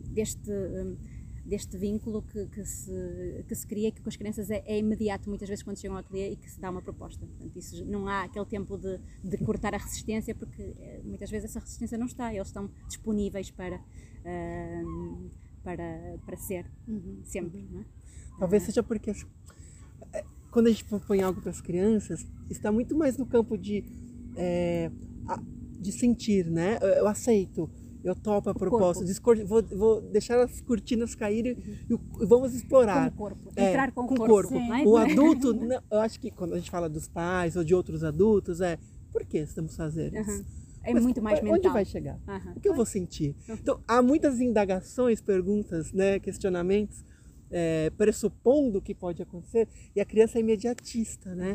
[0.09, 0.95] deste hum,
[1.45, 5.29] deste vínculo que, que, se, que se cria que com as crianças é, é, imediato
[5.29, 7.25] muitas vezes quando chegam ao ateliê e que se dá uma proposta.
[7.25, 11.51] Portanto, isso não há aquele tempo de, de cortar a resistência porque eh, muitas vezes
[11.51, 15.29] essa resistência não está, eles estão disponíveis para, uh,
[15.63, 17.21] para, para ser uhum.
[17.23, 17.59] sempre.
[17.59, 17.81] Uhum.
[17.81, 17.85] É?
[18.39, 23.17] Talvez seja porque eh, quando a gente propõe algo para as crianças, está muito mais
[23.17, 23.85] no campo de,
[24.35, 24.89] é,
[25.79, 26.79] de sentir, né?
[26.97, 27.69] Eu aceito
[28.05, 29.03] eu topo a proposta,
[29.45, 31.53] vou, vou, deixar as cortinas caírem
[31.89, 31.99] uhum.
[32.21, 33.09] e, vamos explorar.
[33.09, 34.49] Com o corpo, é, entrar com, com o corpo.
[34.49, 34.89] corpo.
[34.89, 38.03] O adulto, não, eu acho que quando a gente fala dos pais ou de outros
[38.03, 38.77] adultos, é
[39.11, 40.29] por que estamos fazendo isso?
[40.29, 40.45] Uhum.
[40.83, 41.57] É Mas, muito mais mental.
[41.57, 42.19] Onde vai chegar?
[42.27, 42.53] Uhum.
[42.55, 43.35] O que eu vou sentir?
[43.49, 47.03] Então, há muitas indagações, perguntas, né, questionamentos,
[47.49, 51.53] é, pressupondo o que pode acontecer, e a criança é imediatista, né?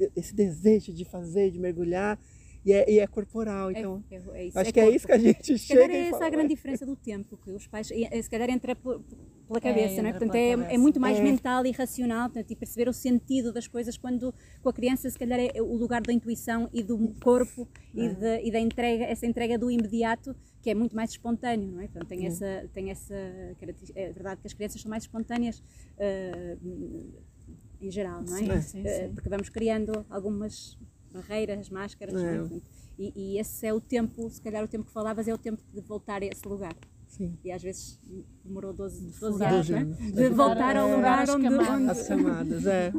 [0.00, 0.08] Uhum.
[0.16, 2.18] Esse desejo de fazer, de mergulhar,
[2.64, 3.70] e é, e é corporal.
[3.70, 5.92] É, então, é, é isso, acho que é isso que a gente se chega.
[5.92, 10.02] é essa a grande diferença do tempo, que os pais, se calhar entra pela cabeça,
[10.02, 10.12] não é?
[10.12, 13.96] Portanto, é, é, muito mais mental e racional, portanto, e perceber o sentido das coisas
[13.96, 18.08] quando com a criança, se calhar, é o lugar da intuição e do corpo e,
[18.08, 21.84] de, e da entrega, essa entrega do imediato que é muito mais espontâneo, não é?
[21.84, 27.22] Portanto, tem essa, tem essa é verdade que as crianças são mais espontâneas uh,
[27.80, 28.60] em geral, não é?
[28.60, 29.06] Sim, sim, sim.
[29.06, 30.78] Uh, porque vamos criando algumas
[31.12, 32.22] barreiras, máscaras.
[32.22, 32.48] É?
[32.98, 35.62] E, e, esse é o tempo, se calhar o tempo que falavas é o tempo
[35.72, 36.76] de voltar a esse lugar.
[37.08, 37.36] Sim.
[37.44, 37.98] E às vezes
[38.44, 39.84] demorou 12, 12 anos, né?
[39.84, 41.90] de voltar ao lugar onde, onde...
[41.90, 42.92] As chamadas, é.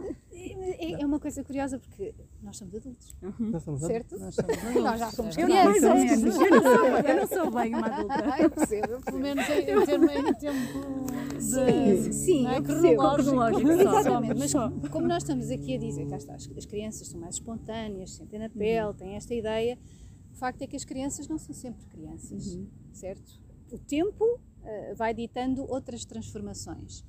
[0.61, 3.15] É, é uma coisa curiosa porque nós somos adultos.
[3.21, 3.51] Uhum.
[3.51, 4.19] Nós somos certo?
[4.19, 4.83] Nós, somos adultos.
[4.83, 5.83] nós já somos crianças.
[5.83, 8.35] Eu, eu, não sou, eu não sou bem uma adulta.
[8.39, 9.01] eu percebo.
[9.01, 12.61] Pelo menos em, em, termo, em tempo de, sim, é?
[12.61, 13.71] cronológico.
[13.71, 14.39] Exatamente.
[14.39, 18.11] Mas como nós estamos aqui a dizer, cá está, as, as crianças são mais espontâneas,
[18.15, 18.93] sentem na pele, uhum.
[18.93, 19.77] têm esta ideia,
[20.31, 22.67] o facto é que as crianças não são sempre crianças, uhum.
[22.93, 23.41] certo?
[23.71, 27.03] O tempo uh, vai ditando outras transformações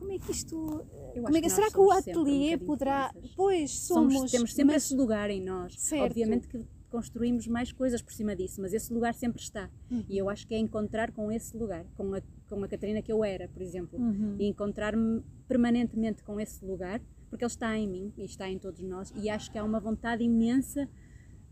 [0.00, 0.86] como é que isto.
[1.14, 3.14] Como é que, será que o ateliê um poderá.
[3.36, 4.14] Pois, somos.
[4.14, 4.84] somos temos sempre mas...
[4.84, 5.74] esse lugar em nós.
[5.78, 6.04] Certo.
[6.04, 9.70] Obviamente que construímos mais coisas por cima disso, mas esse lugar sempre está.
[9.90, 10.04] Uhum.
[10.08, 13.12] E eu acho que é encontrar com esse lugar, com a, com a Catarina que
[13.12, 14.36] eu era, por exemplo, uhum.
[14.38, 18.80] e encontrar-me permanentemente com esse lugar, porque ele está em mim e está em todos
[18.80, 20.88] nós, e acho que há uma vontade imensa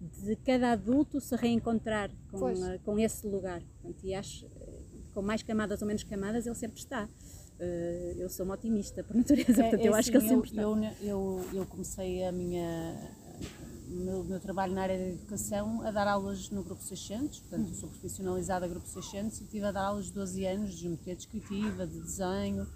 [0.01, 3.63] de cada adulto se reencontrar com, a, com esse lugar.
[3.81, 4.83] Portanto, e acho, eh,
[5.13, 7.09] com mais camadas ou menos camadas, ele sempre está.
[7.61, 10.29] Uh, eu sou uma otimista por natureza, é, portanto é, eu acho assim, que ele
[10.29, 11.05] sempre eu, está.
[11.05, 12.97] Eu, eu, eu comecei a minha
[13.91, 17.75] o meu, meu, trabalho na área da educação a dar aulas no Grupo 600, portanto
[17.75, 21.17] sou profissionalizada no Grupo 600 e tive a dar aulas de 12 anos de geometria
[21.17, 22.67] descritiva, de desenho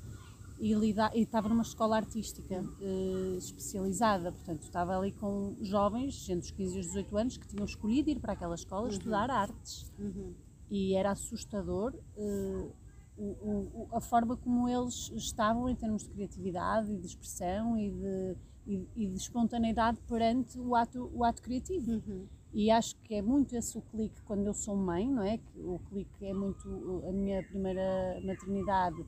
[0.62, 6.50] e, e estava numa escola artística uh, especializada, portanto estava ali com jovens, entre os
[6.52, 8.92] 15 e os 18 anos, que tinham escolhido ir para aquela escola uhum.
[8.92, 9.92] estudar artes.
[9.98, 10.32] Uhum.
[10.70, 12.72] E era assustador uh,
[13.16, 17.90] o, o, a forma como eles estavam em termos de criatividade e de expressão e
[17.90, 21.92] de, e, e de espontaneidade perante o ato, o ato criativo.
[21.92, 22.26] Uhum.
[22.52, 25.40] E acho que é muito esse o clique quando eu sou mãe, não é?
[25.56, 29.02] O clique é muito a minha primeira maternidade,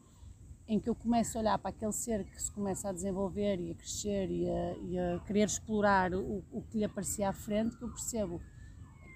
[0.66, 3.70] em que eu começo a olhar para aquele ser que se começa a desenvolver e
[3.70, 7.76] a crescer e a, e a querer explorar o, o que lhe aparecia à frente,
[7.76, 8.40] que eu percebo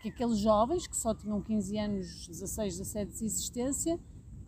[0.03, 3.99] que aqueles jovens que só tinham 15 anos, 16, 17 de existência,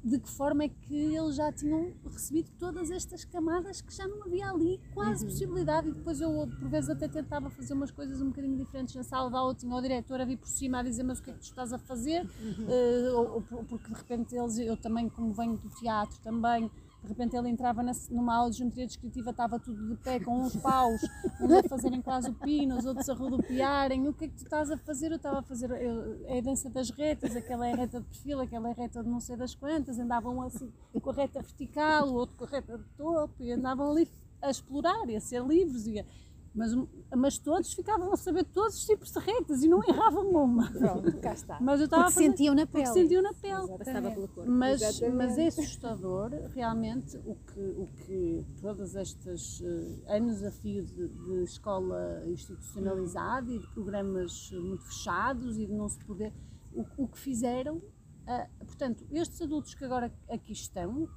[0.03, 4.25] de que forma é que eles já tinham recebido todas estas camadas que já não
[4.25, 5.31] havia ali quase uhum.
[5.31, 9.03] possibilidade e depois eu por vezes até tentava fazer umas coisas um bocadinho diferentes na
[9.03, 11.31] sala de aula, tinha o diretor a vir por cima a dizer mas o que
[11.31, 12.67] é que tu estás a fazer uhum.
[12.67, 16.71] uh, ou, ou, porque de repente eles, eu também como venho do teatro também
[17.03, 20.43] de repente ele entrava na, numa aula de geometria descritiva, estava tudo de pé com
[20.43, 21.01] uns paus,
[21.41, 24.07] uns a fazerem quase o pino, os outros a rodopiarem.
[24.07, 25.11] O que é que tu estás a fazer?
[25.11, 28.41] Eu estava a fazer eu, é a dança das retas, aquela é reta de perfil,
[28.41, 29.99] aquela é reta de não sei das quantas.
[29.99, 33.91] Andavam assim com a reta vertical, o outro com a reta de topo, e andavam
[33.91, 34.07] ali
[34.43, 35.87] a explorar e a ser livres.
[35.87, 36.05] E a,
[36.53, 36.73] mas,
[37.17, 40.71] mas todos ficavam a saber todos os tipos de retas e não erravam uma.
[40.71, 41.59] Pronto, cá está.
[41.61, 42.87] Mas eu estava porque sentiam na pele.
[42.87, 43.79] sentiam na pele.
[43.79, 44.51] Passava pelo corpo.
[44.51, 50.85] Mas, mas é assustador, realmente, o que, o que todos estes uh, anos a fio
[50.85, 56.33] de, de, escola institucionalizada e de programas muito fechados e de não se poder.
[56.73, 57.77] O, o que fizeram.
[57.77, 61.09] Uh, portanto, estes adultos que agora aqui estão,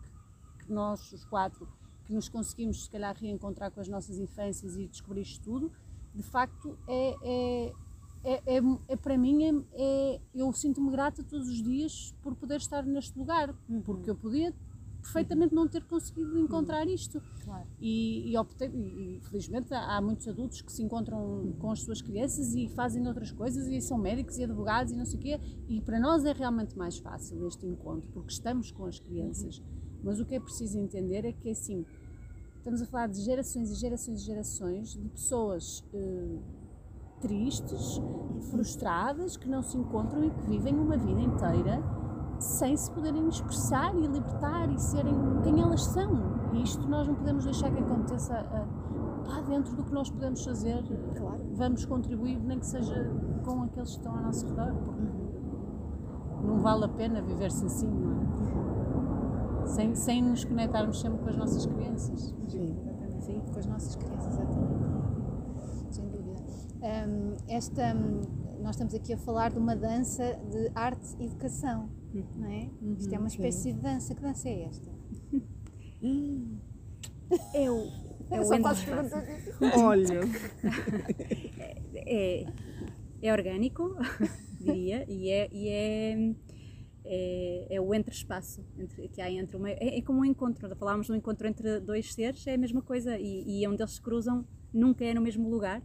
[0.60, 1.67] que nós, os quatro,
[2.06, 5.72] que nos conseguimos, se calhar, reencontrar com as nossas infâncias e descobrir isto tudo,
[6.13, 7.74] de facto, é, é,
[8.24, 12.58] é, é, é para mim, é, é eu sinto-me grata todos os dias por poder
[12.58, 13.82] estar neste lugar, uhum.
[13.82, 14.54] porque eu podia
[15.04, 17.22] perfeitamente não ter conseguido encontrar isto.
[17.44, 17.68] Claro.
[17.80, 22.02] E, e, optei, e, felizmente há, há muitos adultos que se encontram com as suas
[22.02, 25.39] crianças e fazem outras coisas e são médicos e advogados e não sei o quê.
[25.68, 29.62] E para nós é realmente mais fácil este encontro, porque estamos com as crianças.
[30.04, 31.86] Mas o que é preciso entender é que assim,
[32.58, 36.38] estamos a falar de gerações e gerações e gerações de pessoas eh,
[37.22, 38.02] tristes,
[38.52, 41.82] frustradas, que não se encontram e que vivem uma vida inteira
[42.39, 46.34] sem se poderem expressar e libertar e serem quem elas são.
[46.54, 48.68] E isto nós não podemos deixar que aconteça ah,
[49.26, 50.84] pá, dentro do que nós podemos fazer.
[51.16, 51.42] Claro.
[51.54, 53.10] Vamos contribuir, nem que seja
[53.44, 55.02] com aqueles que estão ao nosso redor, porque
[56.44, 58.33] não vale a pena viver-se assim, não é?
[59.67, 62.34] Sem, sem nos conectarmos sempre com as nossas crianças.
[62.47, 62.76] Sim.
[63.21, 65.95] Sim, com as nossas crianças, exatamente.
[65.95, 66.41] Sem dúvida.
[66.82, 68.21] Hum, esta, hum,
[68.62, 71.89] nós estamos aqui a falar de uma dança de arte e educação,
[72.36, 72.69] não é?
[72.97, 74.13] Isto é uma espécie de dança.
[74.13, 74.91] Que dança é esta?
[77.54, 77.88] É o,
[78.30, 79.13] é o Só perguntas.
[79.82, 80.19] Olha,
[81.95, 82.45] é,
[83.21, 83.95] é orgânico,
[84.60, 86.36] diria, e é, e é,
[87.06, 89.70] é, é o entre-espaço entre, que há entre uma.
[89.70, 92.82] É, é como um encontro, falámos de um encontro entre dois seres, é a mesma
[92.82, 95.82] coisa, e, e onde eles se cruzam nunca é no mesmo lugar.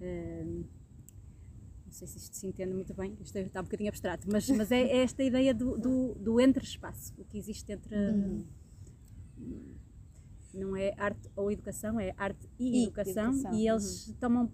[0.00, 0.64] Ahm,
[1.86, 4.70] não sei se isto se entende muito bem, isto está um bocadinho abstrato, mas, mas
[4.70, 7.94] é, é esta ideia do, do, do entre-espaço, o que existe entre.
[10.54, 14.50] Não é arte ou educação, é arte e, E educação, educação, e eles tomam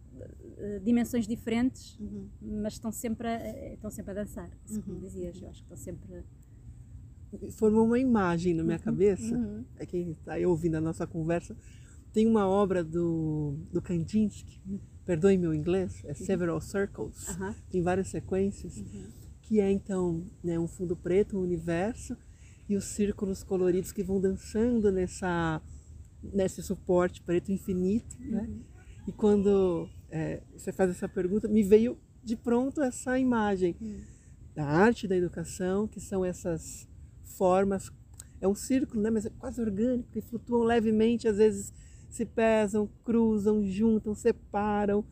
[0.59, 2.29] eh, dimensões diferentes, Uhum.
[2.63, 4.51] mas estão sempre, a, eh, estão sempre a dançar.
[4.67, 6.23] Isso como dizias, eu acho que estão sempre.
[7.53, 8.83] formou uma imagem na minha Uhum.
[8.83, 9.65] cabeça.
[9.77, 11.57] É quem está aí ouvindo a nossa conversa.
[12.13, 14.61] Tem uma obra do, do Kandinsky,
[15.05, 17.27] perdoe meu inglês, é Several Circles.
[17.71, 18.83] Tem várias sequências,
[19.43, 22.17] que é então né, um fundo preto, um universo,
[22.69, 25.61] e os círculos coloridos que vão dançando nessa,
[26.33, 28.17] nesse suporte preto infinito.
[28.21, 28.49] Né?
[29.07, 33.77] E quando é, você faz essa pergunta, me veio de pronto essa imagem
[34.55, 36.89] da arte da educação, que são essas
[37.37, 37.91] formas.
[38.41, 39.11] É um círculo, né?
[39.11, 41.73] mas é quase orgânico, que flutuam levemente, às vezes
[42.09, 45.05] se pesam, cruzam, juntam, separam.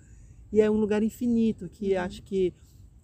[0.53, 2.53] E é um lugar infinito, que acho que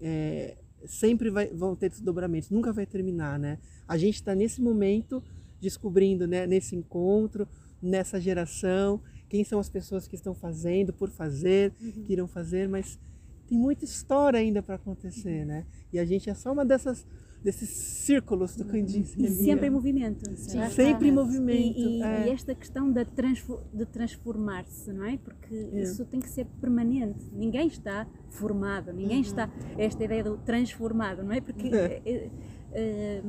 [0.00, 3.58] é, sempre vai, vão ter desdobramentos, nunca vai terminar, né?
[3.86, 5.22] A gente está nesse momento
[5.60, 7.48] descobrindo, né, nesse encontro,
[7.82, 12.98] nessa geração, quem são as pessoas que estão fazendo, por fazer, que irão fazer, mas
[13.46, 15.64] tem muita história ainda para acontecer, né?
[15.92, 17.06] E a gente é só uma dessas
[17.42, 19.22] desses círculos do Kandinsky.
[19.22, 20.28] E ali, sempre em movimento.
[20.36, 20.68] Sim.
[20.70, 21.78] Sempre em movimento.
[21.78, 22.26] E, e- é.
[22.26, 25.16] e esta questão da transfo- de transformar-se, não é?
[25.18, 25.82] Porque É.
[25.82, 27.24] isso tem que ser permanente.
[27.32, 29.48] Ninguém está formado, ninguém está.
[29.78, 31.40] Esta ideia do transformado, não é?
[31.40, 32.02] Porque É.
[32.04, 32.30] eh,
[32.72, 33.22] eh,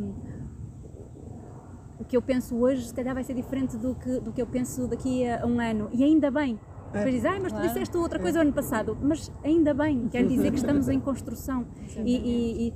[2.00, 4.48] o que eu penso hoje, se calhar, vai ser diferente do que, do que eu
[4.48, 5.90] penso daqui a um ano.
[5.92, 6.60] E ainda bem.
[6.92, 6.98] É.
[6.98, 8.98] Depois dizem, ah, mas tu disseste outra coisa o ano passado.
[9.02, 11.66] Mas ainda bem, quer dizer que estamos em construção.
[12.06, 12.74] E, e- e-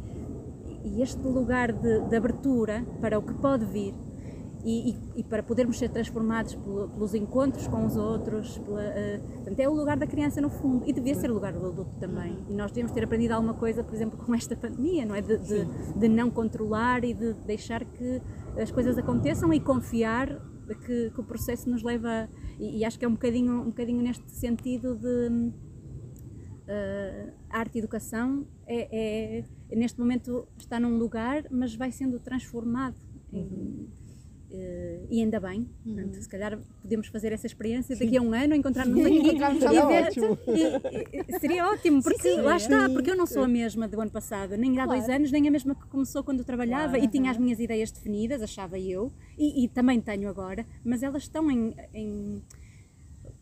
[0.86, 3.95] e este lugar de, de abertura para o que pode vir
[4.65, 9.19] e, e- e para podermos ser transformados pelo- pelos encontros com os outros, pela, eh,
[9.36, 11.91] portanto, é o lugar da criança no fundo e devia ser o lugar do adulto
[11.99, 12.38] também.
[12.49, 15.21] E nós devemos ter aprendido alguma coisa, por exemplo, com esta pandemia, não é?
[15.21, 18.21] De, de- de não controlar e de deixar que
[18.58, 20.28] as coisas aconteçam e confiar
[20.86, 22.30] que, que o processo nos leva.
[22.60, 25.52] E, e acho que é um bocadinho, um bocadinho neste sentido de.
[26.63, 32.96] Uh, arte e educação é, é- neste momento está num lugar, mas vai sendo transformado.
[33.34, 33.89] em-
[34.54, 38.54] eh, e ainda bem, Portanto, se calhar podemos fazer essa experiência daqui a um ano,
[38.54, 40.38] encontrar-nos aqui Encontrarmos e ver- ótimo.
[40.48, 44.12] e- e- seria ótimo, porque lá está, porque eu não sou a mesma do ano
[44.12, 45.16] passado, nem há dois Claro.
[45.16, 48.78] anos, nem a mesma que começou quando trabalhava e tinha as minhas ideias definidas, achava
[48.80, 52.42] eu, e, e também tenho agora, mas elas estão em- em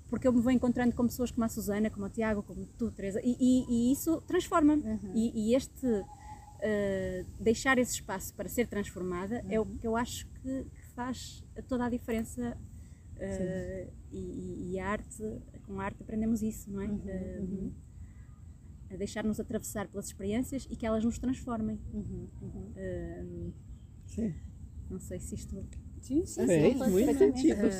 [0.10, 2.92] porque eu me vou encontrando com pessoas como a Susana, como o Tiago, como tu,
[2.92, 4.84] Teresa, e, e- e isso transforma-me.
[5.16, 5.88] E, e este
[6.64, 10.66] eh, deixar esse espaço para ser transformada é o que eu acho que
[11.06, 12.58] faz toda a diferença.
[13.24, 15.24] eh, e, e- a arte,
[15.68, 16.88] com a arte aprendemos isso, não é?
[17.06, 17.42] Eh,
[18.94, 21.80] a deixar-nos atravessar pelas experiências e que elas nos transformem.
[22.76, 23.24] Eh,
[24.08, 24.34] Sim.
[24.90, 25.56] não sei se isto
[26.02, 27.60] Sim, sim, sim, muito sentido.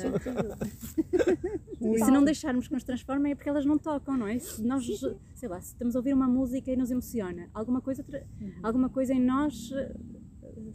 [1.82, 4.38] E se não deixarmos que nos transformem é porque elas não tocam, não é?
[4.38, 4.86] Se nós,
[5.34, 8.24] sei lá, se estamos a ouvir uma música e nos emociona, alguma coisa, tra-
[8.62, 9.72] alguma coisa em nós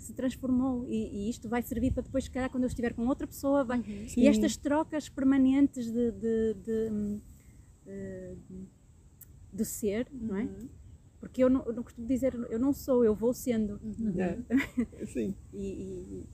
[0.02, 3.06] se transformou e, e isto vai servir para depois, se calhar, quando eu estiver com
[3.08, 3.82] outra pessoa, vai...
[4.08, 4.22] Sim.
[4.22, 7.22] e estas trocas permanentes de, de, de, hum,
[7.86, 8.36] eh,
[9.54, 10.48] de ser, não é?
[11.20, 13.80] Porque eu não, eu não costumo dizer, eu não sou, eu vou sendo.
[14.18, 14.38] É.
[15.08, 15.34] Sim.
[15.54, 16.26] E, e-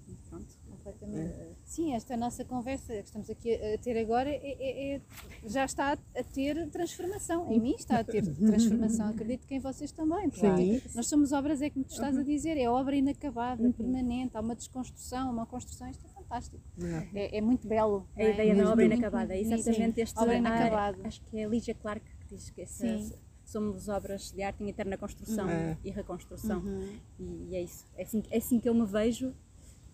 [1.03, 1.53] exatamente.
[1.65, 5.01] Sim, esta nossa conversa que estamos aqui a ter agora é- é- é-
[5.45, 7.51] já está a ter transformação.
[7.51, 9.07] Em mim está a ter transformação.
[9.07, 10.29] Acredito que em vocês também.
[10.31, 10.81] Sim.
[10.93, 14.55] Nós somos obras, é como tu estás a dizer, é obra inacabada, permanente, há uma
[14.55, 15.89] desconstrução, uma construção.
[15.89, 16.63] Isto é fantástico.
[17.13, 18.07] É, é muito belo.
[18.15, 18.33] A é?
[18.33, 20.19] ideia da obra inacabada, é exatamente este.
[20.19, 21.07] Obra ah, inacabada.
[21.07, 23.13] acho que é a Lígia Clark que diz que essa, Sim.
[23.45, 25.77] somos obras de arte em eterna construção É.
[25.83, 26.59] e reconstrução.
[26.59, 26.97] Uhum.
[27.19, 27.87] E, e é isso.
[27.95, 29.33] É assim, é assim que eu me vejo,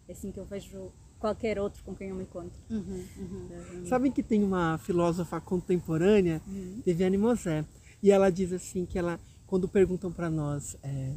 [0.10, 2.60] é assim que eu vejo qualquer outro com quem eu me encontro.
[2.68, 3.86] Uhum, uhum.
[3.86, 6.41] Sabem que tem uma filósofa contemporânea,
[6.84, 7.64] Viviane Mosé,
[8.01, 11.14] e ela diz assim que ela, quando perguntam para nós, é,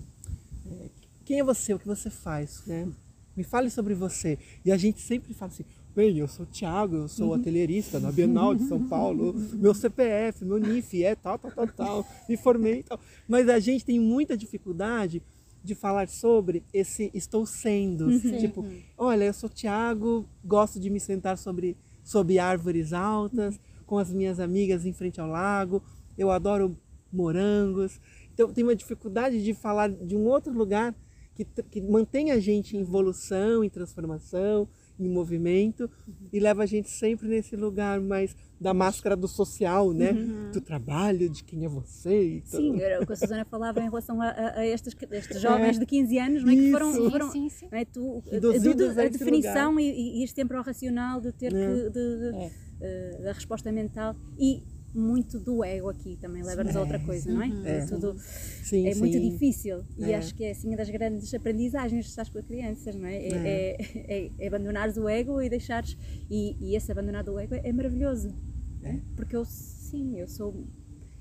[0.66, 0.90] é,
[1.24, 2.86] quem é você, o que você faz, né?
[3.34, 4.38] Me fale sobre você.
[4.62, 5.64] E a gente sempre fala assim,
[5.96, 10.44] bem, eu sou o Thiago, eu sou atelierista na Bienal de São Paulo, meu CPF,
[10.44, 13.00] meu NIF é tal, tal, tal, tal, me formei e tal.
[13.26, 15.22] Mas a gente tem muita dificuldade
[15.62, 18.08] de falar sobre esse estou sendo.
[18.38, 18.64] Tipo,
[18.96, 24.40] olha, eu sou Tiago, gosto de me sentar sobre, sobre árvores altas, com as minhas
[24.40, 25.82] amigas em frente ao lago,
[26.16, 26.76] eu adoro
[27.12, 28.00] morangos.
[28.32, 30.94] Então, tem uma dificuldade de falar de um outro lugar
[31.34, 34.68] que, que mantém a gente em evolução, em transformação,
[35.06, 35.90] em movimento
[36.32, 40.12] e leva a gente sempre nesse lugar mais da máscara do social, né?
[40.52, 42.36] Do trabalho, de quem é você.
[42.36, 42.60] e tal.
[42.60, 45.78] Sim, era o que a Susana falava em relação a, a, a estes, estes jovens
[45.78, 46.54] de 15 anos, não é?
[46.56, 47.10] Que foram, Isso.
[47.10, 47.68] foram Sim, sim, sim.
[47.72, 47.84] não é?
[47.84, 51.66] tu, Induzidos a, a definição e, e sempre ao racional de ter É.
[51.66, 52.50] que, de, de- É.
[52.80, 54.62] eh, da resposta mental e
[54.94, 57.48] muito do ego aqui também leva-nos a outra coisa, não é?
[57.78, 57.86] É.
[57.86, 59.30] tudo, Sim, é muito sim.
[59.30, 60.16] difícil e É.
[60.16, 63.16] acho que é assim uma das grandes aprendizagens que estás com as crianças, não é?
[63.16, 65.96] É, é, é abandonares o ego e deixares.
[66.30, 68.34] E, e esse abandonar do ego é maravilhoso,
[68.82, 68.98] É.
[69.16, 70.66] porque eu sim, eu sou.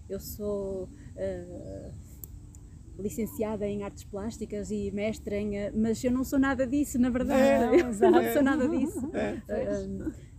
[0.09, 0.89] Eu sou.
[1.17, 1.91] ah,
[2.99, 5.57] licenciada em artes plásticas e mestre em.
[5.59, 7.41] ah, mas eu não sou nada disso, na verdade.
[7.41, 9.09] É, eu não sou nada disso.
[9.15, 9.41] É.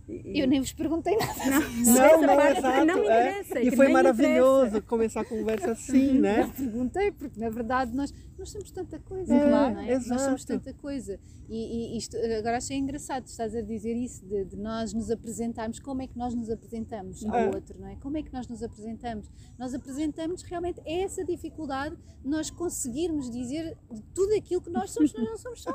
[0.07, 1.33] E- Eu nem vos perguntei nada.
[1.49, 3.29] Não, essa não, parte exato, não me é.
[3.31, 4.81] interessa, é E foi maravilhoso interessa.
[4.81, 6.51] começar a conversa assim, né?
[6.57, 9.93] Perguntei, porque na verdade nós, nós somos tanta coisa, É, não é?
[9.93, 10.21] Nós exato.
[10.21, 11.17] somos tanta coisa.
[11.49, 15.79] E, e isto, agora achei engraçado, estás a dizer isso, de, de nós nos apresentarmos,
[15.79, 17.47] como é que nós nos apresentamos ao É.
[17.47, 17.95] outro, não é?
[17.95, 19.29] Como é que nós nos apresentamos?
[19.57, 23.77] Nós apresentamos realmente é essa dificuldade de nós conseguirmos dizer
[24.13, 25.71] tudo aquilo que nós somos, nós não somos só.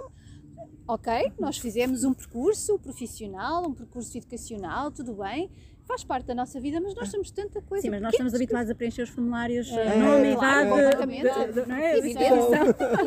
[0.86, 5.50] Ok, nós fizemos um percurso profissional, um percurso educacional, tudo bem,
[5.88, 7.82] faz parte da nossa vida, mas nós somos tanta coisa.
[7.82, 11.76] Sim, mas nós estamos habituados a preencher os formulários É, é, nome, claro, idade, não
[11.76, 11.98] é?
[11.98, 12.34] Evidente.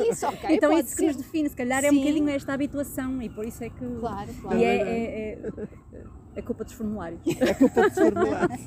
[0.09, 3.45] Isso, Então isso que nos define, se calhar é um bocadinho esta habituação e por
[3.45, 3.85] isso é que.
[3.99, 4.57] Claro, claro.
[4.57, 4.97] E é, verdade.
[4.97, 7.21] é, é, é culpa dos formulários.
[7.39, 8.61] É culpa dos formulários.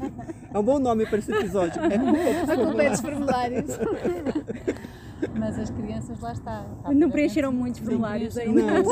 [0.53, 1.83] É um bom nome para esse episódio.
[1.83, 3.71] É culpa dos A culpa é dos formulários.
[5.39, 6.65] Mas as crianças lá está.
[6.95, 8.63] Não preencheram muitos formulários ainda.
[8.63, 8.83] Não.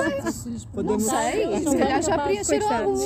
[0.72, 3.00] Podemos- Não sei, se calhar já preencheram alguns.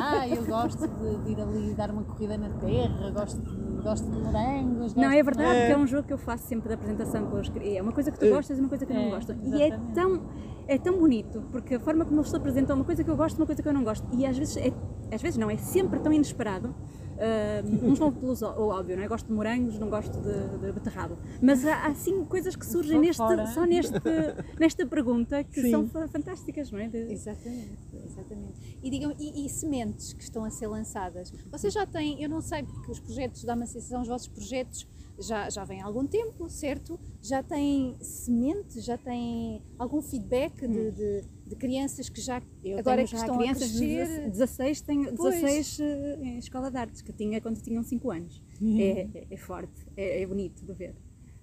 [0.00, 4.10] Ah, eu gosto de, de ir ali dar uma corrida na terra, gosto de, gosto
[4.10, 4.94] de morangos.
[4.94, 5.66] Não, é verdade, É.
[5.66, 8.10] que é um jogo que eu faço sempre de apresentação com os É uma coisa
[8.10, 8.30] que tu É.
[8.30, 9.32] gostas e uma coisa que eu não É, gosto.
[9.44, 10.22] E é tão,
[10.66, 13.36] é tão bonito, porque a forma como eles se apresentam uma coisa que eu gosto
[13.38, 14.06] uma coisa que eu não gosto.
[14.12, 14.72] E às vezes, é,
[15.14, 16.74] às vezes não, é sempre tão inesperado.
[17.20, 19.08] Ah, uns vão pelo zo- o óbvio, não é?
[19.08, 21.18] Gosto de morangos, não gosto de, de beterraba.
[21.42, 23.46] Mas há, há assim coisas que surgem Por neste, fora.
[23.48, 23.92] só neste,
[24.58, 25.70] nesta pergunta que Sim.
[25.70, 26.88] são fa- fantásticas, não é?
[26.88, 28.78] De- Exatamente, exatamente.
[28.82, 31.32] E digam, e, e sementes que estão a ser lançadas?
[31.50, 34.86] Vocês já têm, eu não sei, porque os projetos da Amaciação, os vossos projetos
[35.20, 36.98] já, já vêm há algum tempo, certo?
[37.20, 42.96] Já têm sementes, já têm algum feedback de, de, de crianças que já Eu agora
[42.96, 44.30] tenho que já estão crianças a de crescer?
[44.30, 45.34] 16, tenho Pois.
[45.40, 48.42] 16 eh, em escola de artes, que tinha quando tinham 5 anos.
[48.80, 50.94] É, é- é forte, é, é bonito de ver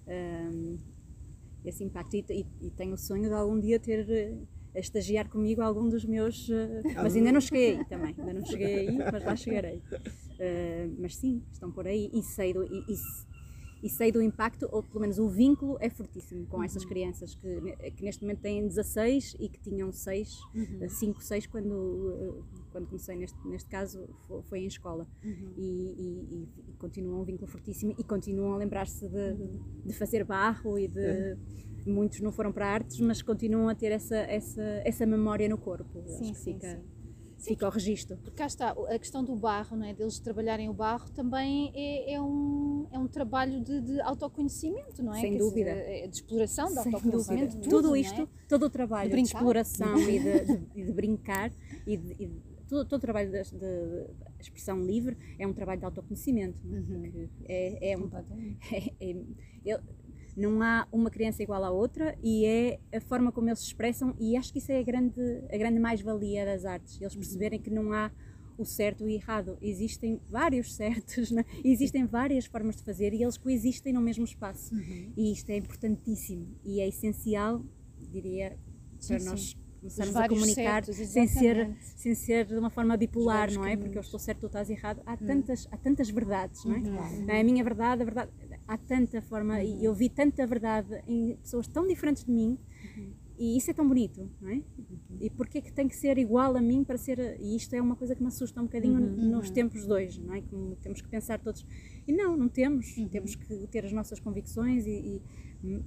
[0.08, 0.76] Ahm,
[1.64, 2.14] esse impacto.
[2.14, 4.34] E, e- e tenho o sonho de algum dia ter eh,
[4.74, 6.48] a estagiar comigo algum dos meus.
[6.50, 9.82] eh, mas ainda não cheguei aí também, ainda não cheguei aí, mas lá chegarei.
[10.38, 12.62] Ah, mas sim, estão por aí e sei do.
[12.64, 13.35] E, e-
[13.82, 17.90] e sei do impacto, ou pelo menos o vínculo é fortíssimo com essas crianças que,
[17.92, 20.38] que neste momento têm 16 e que tinham 6,
[20.88, 25.06] 5, 6 quando, eh, quando comecei neste, neste caso fo- foi em escola.
[25.56, 29.34] E, e, e- e continuam um vínculo fortíssimo e continuam a lembrar-se de,
[29.84, 31.36] de fazer barro e de
[31.86, 36.02] muitos não foram para artes mas continuam a ter essa, essa, essa memória no corpo
[36.06, 36.95] Sim, sim, fica, sim.
[37.38, 39.92] Fica ao registro Porque cá está, a questão do barro, não é?
[39.94, 45.14] deles trabalharem o barro, também é, é um, é um trabalho de, de autoconhecimento, não
[45.14, 45.20] é?
[45.20, 45.70] Sem Quer dúvida.
[45.70, 47.62] Dizer, é de exploração, de Sem autoconhecimento, dúvida.
[47.62, 48.00] tudo, Tudo não é?
[48.00, 51.52] isto, todo o trabalho De de, exploração e de, de- brincar
[51.86, 52.28] e de, e
[52.68, 54.06] todo, todo o trabalho de, de-
[54.40, 56.60] expressão livre é um trabalho de autoconhecimento.
[56.64, 56.68] é?
[56.76, 57.28] Uhum.
[57.46, 58.08] É, é um,
[59.00, 59.80] é- é-
[60.36, 64.14] Não há uma criança igual à outra e é a forma como eles se expressam
[64.18, 65.20] e acho que isso é a grande,
[65.50, 68.10] a grande mais-valia das artes, eles perceberem que não há
[68.58, 69.58] o certo e o errado.
[69.60, 71.44] Existem vários certos, né?
[71.64, 74.74] existem várias formas de fazer e eles coexistem no mesmo espaço.
[74.74, 75.12] Uhum.
[75.16, 77.64] E isto é importantíssimo e é essencial,
[78.10, 78.58] diria,
[79.06, 79.56] para Sim, nós sim.
[79.80, 83.76] começarmos Os a comunicar certos, sem ser, sem ser de uma forma bipolar, não é?
[83.76, 84.06] Porque eu caminhos.
[84.06, 85.02] estou certo, tu estás errado.
[85.06, 86.78] Há, tantas, há tantas verdades, não é?
[86.78, 87.26] Uhum.
[87.26, 87.40] Não é?
[87.40, 88.30] A minha verdade, a verdade.
[88.68, 92.58] Há tanta forma, e eu vi tanta verdade em pessoas tão diferentes de mim,
[93.38, 94.62] e isso é tão bonito, não é?
[95.20, 97.38] E porquê que tem que ser igual a mim para ser.
[97.38, 100.34] E isto é uma coisa que me assusta um bocadinho nos tempos de hoje, não
[100.34, 100.40] é?
[100.40, 101.66] Como temos que pensar todos.
[102.08, 102.94] E não, não temos.
[103.10, 104.90] Temos que ter as nossas convicções e.
[104.90, 105.22] e,
[105.64, 105.82] hum,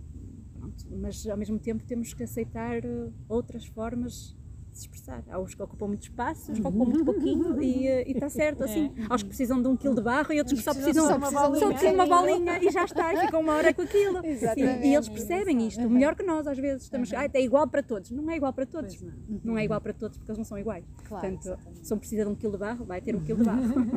[0.59, 4.35] pronto, mas ao mesmo tempo temos que aceitar eh, outras formas
[4.73, 5.23] se expressar.
[5.29, 8.63] Há os que ocupam muito espaço, os que ocupam muito pouquinho e eh, está certo
[8.63, 8.91] assim.
[9.09, 11.13] Há os que precisam de um quilo de barro e outros que só precisam, só
[11.13, 13.73] só precisam de só precisam de uma bolinha e já está, e ficam uma hora
[13.73, 14.19] com aquilo.
[14.59, 16.83] E, e eles percebem isto, melhor que nós às vezes.
[16.83, 18.11] Estamos, ah, é igual para todos.
[18.11, 18.99] Não é igual para todos.
[19.01, 19.41] Não.
[19.43, 20.83] Não é igual para todos porque eles não são iguais.
[21.07, 21.87] Claro, Portanto, exatamente.
[21.87, 23.61] se um precisa de um quilo de barro, vai ter um quilo de barro.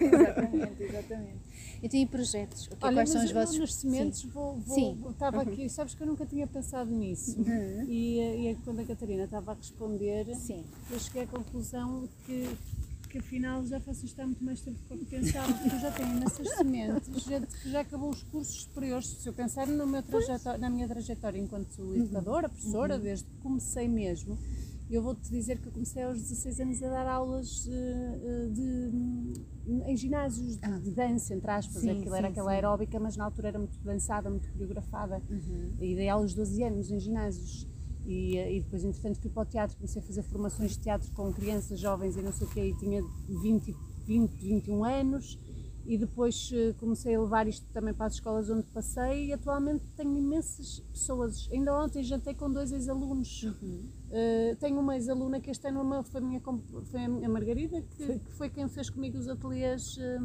[0.00, 1.52] exatamente, exatamente.
[1.82, 2.66] Então, e projetos?
[2.66, 4.98] O que, Olha, quais são os vossos nos sementes vou, vou, Sim.
[5.02, 5.10] Uhum.
[5.10, 7.36] estava aqui, sabes que eu nunca tinha pensado nisso.
[7.88, 9.91] E, eh, e quando a Catarina estava a responder,
[10.34, 10.64] Sim.
[10.90, 12.48] eu cheguei à conclusão que,
[13.08, 15.80] que afinal já faço isto há muito mais tempo do que eu pensava, porque eu
[15.80, 19.06] já tenho imensas sementes, gente que já acabou os cursos superiores.
[19.06, 23.88] Se eu pensar no meu trajetório, na minha trajetória enquanto educadora, professora, desde que comecei
[23.88, 24.38] mesmo,
[24.90, 28.90] eu vou-te dizer que eu comecei aos 16 anos a dar aulas eh, de,
[29.86, 31.80] em ginásios de, de dança, entre aspas.
[31.80, 32.56] Sim, Aquilo sim, era aquela sim.
[32.56, 35.22] aeróbica, mas na altura era muito dançada, muito coreografada.
[35.80, 37.66] E dei aulas 12 anos em ginásios.
[38.04, 41.10] E, eh, e depois, entretanto, fui para o teatro, comecei a fazer formações de teatro
[41.12, 43.76] com crianças, jovens e não sei o quê, e tinha 20,
[44.06, 45.38] 20 21 anos.
[45.84, 49.84] E depois eh, comecei a levar isto também para as escolas onde passei e atualmente
[49.96, 51.48] tenho imensas pessoas.
[51.52, 53.48] Ainda ontem jantei com dois ex-alunos.
[54.10, 56.40] Eh, tenho uma ex-aluna que este ano uma, foi, a minha,
[56.84, 60.20] foi a minha Margarida, que, que foi quem fez comigo os ateliês eh,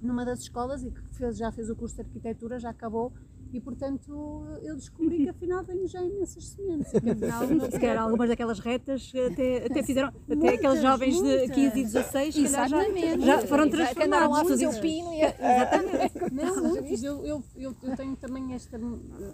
[0.00, 3.12] numa das escolas e que fez, já fez o curso de arquitetura, já acabou.
[3.52, 6.90] E portanto eu descobri que afinal tenho já imensas sementes.
[6.90, 11.22] Que afinal não Se calhar algumas daquelas retas até, até fizeram, até aqueles jovens de
[11.22, 11.50] muitas.
[11.52, 13.24] 15 e 16 se calhar já, Exatamente.
[13.26, 14.48] já foram Já a transformados.
[14.48, 15.34] fazer Tu o dizes- pino e a...
[16.30, 17.02] Não, muitos.
[17.02, 18.78] Eu, eu, eu, eu tenho também esta,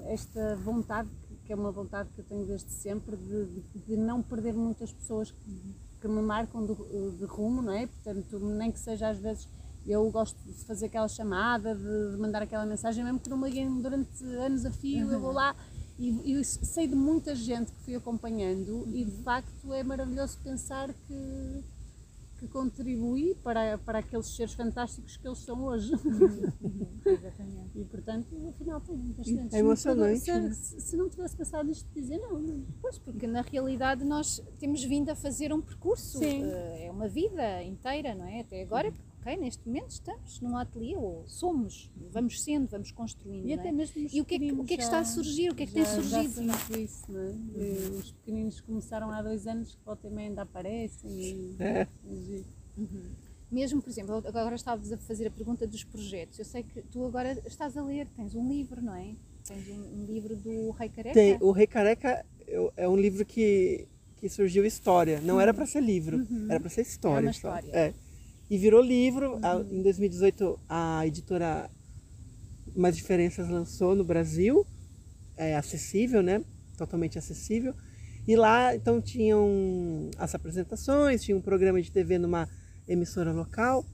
[0.07, 1.09] esta vontade,
[1.45, 4.93] que é uma vontade que eu tenho desde sempre, de, de, de não perder muitas
[4.93, 5.61] pessoas que,
[6.01, 6.75] que me marcam de,
[7.19, 7.87] de rumo, não é?
[7.87, 9.49] Portanto, nem que seja às vezes.
[9.87, 13.49] Eu gosto de fazer aquela chamada, de, de mandar aquela mensagem, mesmo que não me
[13.49, 15.55] liguem durante anos a fio, eu vou lá
[15.99, 20.93] e, e sei de muita gente que fui acompanhando e de facto é maravilhoso pensar
[20.93, 21.65] que,
[22.39, 25.93] que contribuí para, para aqueles seres fantásticos que eles são hoje.
[27.05, 27.65] Exatamente.
[27.75, 29.53] E portanto, afinal, tem sementes.
[29.53, 32.39] É emocionante, Se, se, se não tivesse pensado nisto, dizer não.
[32.39, 32.65] não.
[32.81, 36.45] Pois, porque na realidade nós temos vindo a fazer um percurso, Sim.
[36.45, 38.43] eh, é uma vida inteira, não é?
[38.43, 38.95] Até agora,
[39.25, 43.69] ok, neste momento estamos num ateliê, ou somos, vamos sendo, vamos construindo, E não até
[43.71, 43.73] é?
[43.73, 45.51] mesmo os E o que, é que, o que é que está a surgir?
[45.51, 46.53] O que é que já- tem já surgido?
[46.53, 47.33] sinto isso, não é?
[47.57, 51.11] E Os pequeninos começaram há dois anos, que volta e meia ainda aparecem.
[51.11, 51.87] E, É.
[52.07, 52.45] e-
[53.53, 56.37] Mesmo, por exemplo, agora estavas a fazer a pergunta dos projetos.
[56.41, 59.15] Eu sei que tu agora estás a ler, tens um livro, não é?
[59.47, 61.15] Tens um, um livro do Rei Careca.
[61.15, 65.21] Tem, o Rei Careca eu- é um livro que, que surgiu história.
[65.21, 67.19] Não era para ser livro, era para ser história.
[67.19, 67.57] Era uma só.
[67.57, 67.71] história.
[67.79, 67.95] É.
[68.55, 69.41] E virou livro.
[69.43, 71.69] A- em 2018, a editora
[72.77, 74.65] Mais Diferenças lançou no Brasil.
[75.37, 76.41] É acessível, né?
[76.79, 77.75] Totalmente acessível.
[78.29, 82.49] E lá, então, tinham as apresentações, tinha um programa de TV numa
[82.87, 83.85] emissora local.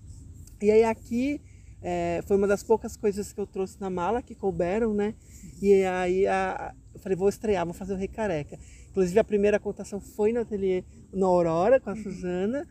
[0.60, 1.40] E aí aqui
[1.80, 5.14] é, foi uma das poucas coisas que eu trouxe na mala que couberam, né?
[5.62, 8.58] E aí a- eu falei, vou estrear, vou fazer o Rei Careca.
[8.90, 10.84] Inclusive a primeira contação foi no ateliê
[11.14, 12.68] na Aurora com a Suzana.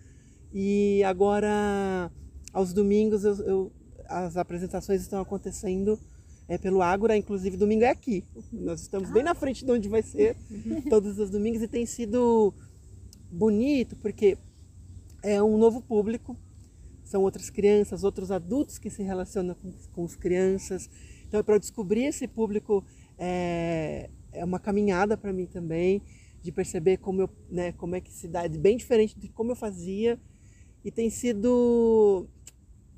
[0.54, 2.12] E agora
[2.54, 3.72] aos domingos eu, eu-
[4.08, 6.00] as apresentações estão acontecendo
[6.48, 8.24] é, pelo Ágora, inclusive domingo é aqui.
[8.52, 10.36] Nós estamos bem na frente de onde vai ser
[10.90, 12.54] todos os domingos e tem sido
[13.32, 14.38] bonito porque
[15.22, 16.36] é um novo público,
[17.04, 20.90] são outras crianças, outros adultos que se relacionam com, com as crianças.
[21.28, 22.84] Então, para descobrir esse público
[23.18, 26.02] é, é uma caminhada para mim também,
[26.42, 29.56] de perceber como, eu, né, como é que se dá, bem diferente de como eu
[29.56, 30.20] fazia.
[30.84, 32.28] E tem sido,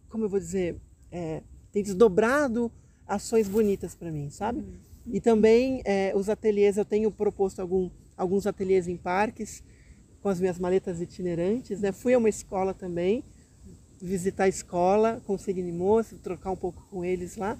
[0.09, 0.75] como eu vou dizer,
[1.11, 2.71] é, tem desdobrado
[3.07, 4.63] ações bonitas para mim, sabe?
[5.07, 9.63] E também é, os ateliês, eu tenho proposto algum, alguns ateliês em parques,
[10.21, 11.81] com as minhas maletas itinerantes.
[11.81, 11.91] Né?
[11.91, 13.23] Fui a uma escola também,
[14.01, 17.57] visitar a escola com o Signi Moço, trocar um pouco com eles lá.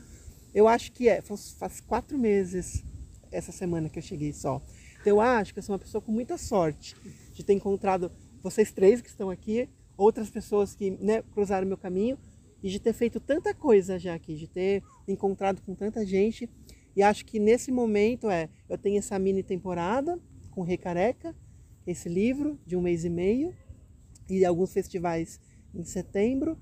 [0.54, 2.84] eu acho que é, faz faz quatro meses
[3.32, 4.62] essa semana que eu cheguei só.
[5.00, 6.96] Então eu acho que eu sou uma pessoa com muita sorte
[7.34, 8.12] de ter encontrado
[8.42, 9.70] vocês três que estão aqui,
[10.02, 12.18] outras pessoas que né, cruzaram meu caminho
[12.64, 16.50] e de ter feito tanta coisa já aqui, de ter encontrado com tanta gente.
[16.96, 20.20] E acho que nesse momento é, eu tenho essa mini temporada
[20.52, 21.36] com Rei Careca,
[21.88, 23.54] esse livro de um mês e meio,
[24.30, 25.40] e alguns festivais
[25.74, 26.58] em setembro.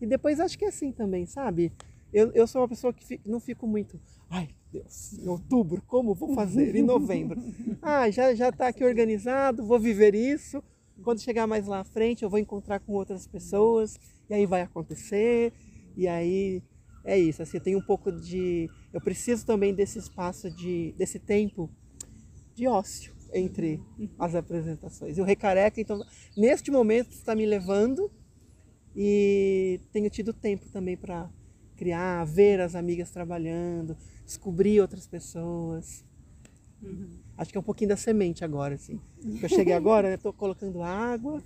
[0.00, 1.72] E depois acho que é assim também, sabe?
[2.12, 6.14] Eu, eu sou uma pessoa que fi- não fico muito, ai Deus, em outubro, como
[6.14, 6.74] vou fazer?
[6.76, 7.40] Em novembro.
[7.86, 10.62] Ah, já já está aqui organizado, vou viver isso.
[11.02, 14.62] Quando chegar mais lá à frente, eu vou encontrar com outras pessoas, e aí vai
[14.62, 15.52] acontecer.
[15.96, 16.62] E aí
[17.04, 18.70] é isso, assim, eu tenho um pouco de.
[18.92, 21.70] Eu preciso também desse espaço, de, desse tempo
[22.54, 23.82] de ócio entre
[24.18, 25.18] as apresentações.
[25.18, 26.00] E o Recareca, então,
[26.36, 28.10] neste momento, está me levando
[28.94, 31.28] e tenho tido tempo também para
[31.76, 36.04] criar, ver as amigas trabalhando, descobrir outras pessoas.
[37.36, 39.00] Acho que é um pouquinho da semente agora, assim.
[39.42, 41.42] Eu cheguei agora, estou colocando água,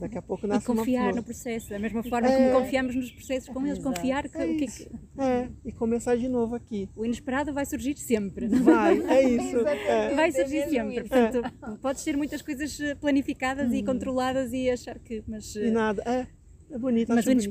[0.00, 2.36] daqui a pouco E nasce uma confiar no processo, da mesma forma É.
[2.50, 3.94] como confiamos nos processos com eles, Exato.
[3.94, 6.88] confiar que, É o que é que- É, e começar de novo aqui.
[6.96, 8.48] o inesperado vai surgir sempre.
[8.48, 9.22] Vai, é
[9.54, 9.58] isso.
[9.68, 10.14] É.
[10.16, 10.98] Vai É surgir sempre.
[11.00, 11.08] isso.
[11.08, 15.22] Portanto, podes ter muitas coisas eh, planificadas e controladas e achar que.
[15.28, 16.26] Mas, E nada, é,
[16.74, 17.08] é bonito.
[17.14, 17.44] mas o bonito.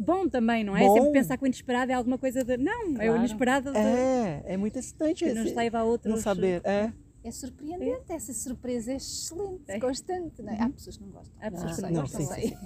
[0.00, 0.80] Bom também, não é?
[0.86, 0.94] Bom.
[0.94, 2.56] Sempre pensar que o inesperado é alguma coisa de.
[2.56, 3.16] Não, é o Claro.
[3.18, 6.12] inesperado de, É, é muito excitante que nos leva a outros.
[6.14, 6.60] não saber.
[6.64, 6.92] É,
[7.22, 9.78] É surpreendente, essa surpresa é excelente, É.
[9.78, 10.40] constante.
[10.40, 10.62] Não é?
[10.62, 11.34] Há pessoas que não gostam.
[11.38, 12.26] Há pessoas que sei, não gostam.
[12.26, 12.48] sei.
[12.48, 12.56] sim,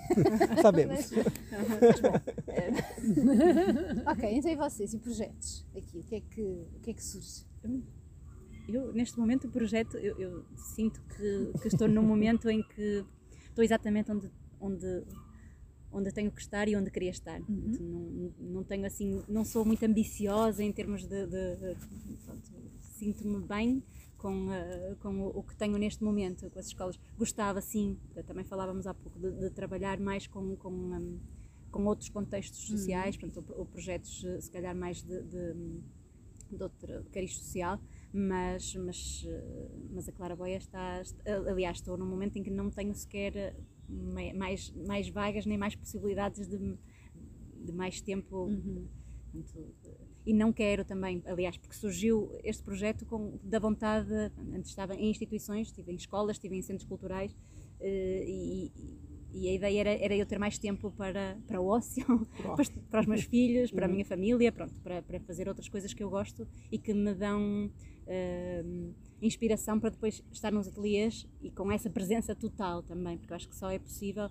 [0.62, 1.10] sabemos.
[4.06, 4.94] ok, então e vocês?
[4.94, 5.64] E projetos?
[5.76, 7.44] Aqui, o que é que, o que, é que surge?
[8.68, 13.04] Eu, neste momento, o projeto, eu, eu sinto que, que estou num momento em que
[13.48, 14.30] estou exatamente onde,
[14.60, 15.02] onde,
[15.94, 17.40] onde tenho que estar e onde queria estar.
[17.40, 21.26] Portanto, Não, não tenho assim, não sou muito ambiciosa em termos de.
[21.26, 21.76] de- de-
[22.98, 23.82] Sinto-me bem
[24.16, 26.98] com, eh, com o, o que tenho neste momento com as escolas.
[27.18, 30.54] Gostava, sim, também falávamos há pouco, de, trabalhar mais com.
[30.56, 31.18] com hum,
[31.70, 35.54] com outros contextos sociais, portanto, ou, projetos eh, se calhar mais de, de,
[36.62, 37.80] outro cariz social,
[38.12, 42.70] mas, mas, eh, mas a Claraboia está, está- aliás, estou num momento em que não
[42.70, 43.56] tenho sequer
[43.88, 48.46] mais, mais vagas nem mais possibilidades de, de mais tempo.
[49.32, 49.90] Portanto, eh,
[50.26, 54.10] e não quero também, aliás, porque surgiu este projeto com, da vontade,
[54.54, 57.36] antes estava em instituições, estive em escolas, estive em centros culturais,
[57.80, 58.72] eh, e,
[59.32, 62.04] e a ideia era, era eu ter mais tempo para, para o ócio,
[62.54, 65.68] para, os- para os meus filhos, para a minha família, pronto, para, para fazer outras
[65.68, 67.70] coisas que eu gosto e que me dão
[68.06, 68.62] eh,
[69.22, 73.48] inspiração para depois estar nos ateliês e com essa presença total também, porque eu acho
[73.48, 74.30] que só é possível.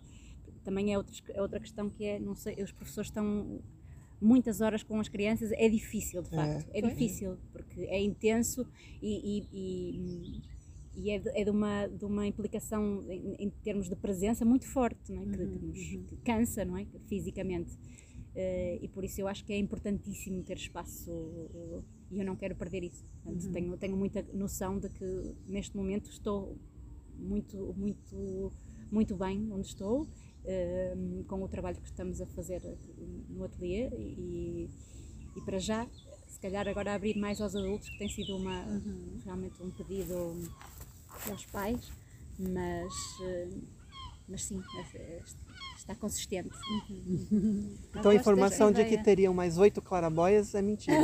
[0.63, 3.61] Também é outra, é outra questão que é, não sei, os professores estão
[4.21, 8.65] muitas horas com as crianças, é difícil de facto, é, difícil, porque é intenso
[9.01, 10.41] e, e- e-
[10.95, 14.65] e é, de, é de uma, de uma implicação em, em termos de presença muito
[14.67, 15.25] forte, não é?
[15.25, 15.77] que, que nos
[16.07, 16.85] que cansa não é?
[17.07, 17.77] fisicamente.
[18.35, 21.11] Eh, e por isso eu acho que é importantíssimo ter espaço
[21.53, 21.81] eh,
[22.13, 23.03] e eu não quero perder isso.
[23.23, 26.55] Portanto, tenho, tenho muita noção de que neste momento estou
[27.17, 28.51] muito, muito,
[28.91, 30.07] muito bem onde estou,
[30.45, 30.93] eh,
[31.27, 32.61] com o trabalho que estamos a fazer
[33.29, 34.69] no ateliê e,
[35.35, 35.87] e para já,
[36.27, 38.63] se calhar agora abrir mais aos adultos, que tem sido uma,
[39.23, 40.15] realmente um pedido
[41.29, 41.91] aos pais,
[42.37, 43.49] mas, eh,
[44.27, 44.61] mas sim,
[44.95, 45.21] é-
[45.83, 46.49] está consistente.
[47.93, 50.95] Então a informação de que teriam mais oito claraboias é mentira.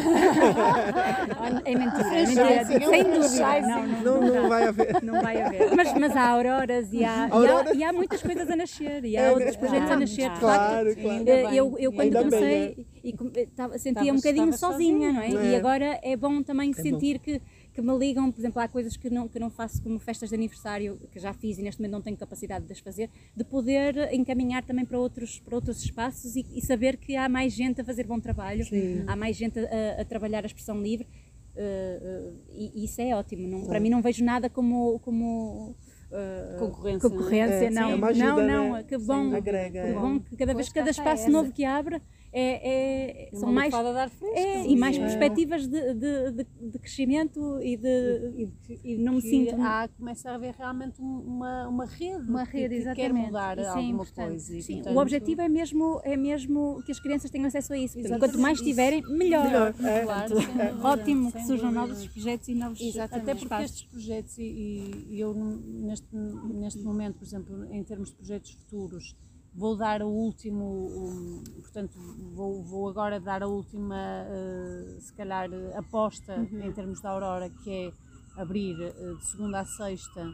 [1.65, 3.61] É mentira, é mentira, sem dúvida.
[3.61, 5.03] Não, não, Não, não vai haver.
[5.03, 5.75] Não vai haver.
[5.75, 9.17] Mas, mas há auroras e há, e há, e há muitas coisas a nascer e
[9.17, 10.29] há É, outros projetos a ah, nascer.
[10.31, 11.01] de claro, facto.
[11.01, 11.23] claro.
[11.29, 15.11] Eh, Eu, eu quando Ainda bem, comecei e com- eh, sentia um bocadinho estavas sozinha,
[15.11, 15.29] não é?
[15.31, 15.43] sozinha.
[15.51, 15.57] E É.
[15.57, 16.81] agora é bom também bom.
[16.81, 17.41] sentir que,
[17.79, 20.35] que me ligam, por exemplo, há coisas que não, que não faço como festas de
[20.35, 24.13] aniversário, que já fiz e neste momento não tenho capacidade de as fazer, de poder
[24.13, 27.83] encaminhar também para outros, para outros espaços e, e saber que há mais gente a
[27.83, 29.03] fazer bom trabalho, Sim.
[29.07, 31.07] há mais gente a, a trabalhar a expressão livre.
[31.55, 33.47] eh, eh, e, e isso é ótimo.
[33.47, 35.75] Não, para mim não vejo nada como, como
[36.11, 38.83] eh, Concorrência, concorrência, É, sim, não, é uma ajuda, não, não, né?
[38.83, 39.93] que bom, Agrega, que é.
[39.93, 41.31] bom que cada vez Pois, cada espaço essa.
[41.31, 42.01] novo que abre
[42.31, 44.99] é, é- são mais fresco, é, e mais é.
[44.99, 49.55] perspectivas de, de, de, de crescimento e de E, de- e não me que sinto
[49.61, 53.25] há, começa a haver realmente um- uma, uma rede Uma que- rede, que, quer exatamente.
[53.25, 54.55] mudar Isso é alguma coisa.
[54.57, 57.77] e, Sim, portanto, o objetivo é mesmo, é mesmo que as crianças tenham acesso a
[57.77, 57.99] isso.
[57.99, 59.45] Portanto, quanto mais tiverem, melhor.
[59.45, 60.03] Melhor, é.
[60.03, 63.23] Claro, sem dúvida, Ótimo que surjam novos projetos e novos Exatamente.
[63.23, 63.71] Até porque espaços.
[63.71, 69.15] estes projetos, e, e eu neste, neste momento, por exemplo, em termos de projetos futuros,
[69.53, 71.99] Vou dar o último, um, portanto,
[72.33, 76.61] vou, vou, agora dar a última, uh, se calhar, aposta uhum.
[76.61, 77.93] em termos da Aurora, que é
[78.41, 80.31] abrir uh, de segunda a sexta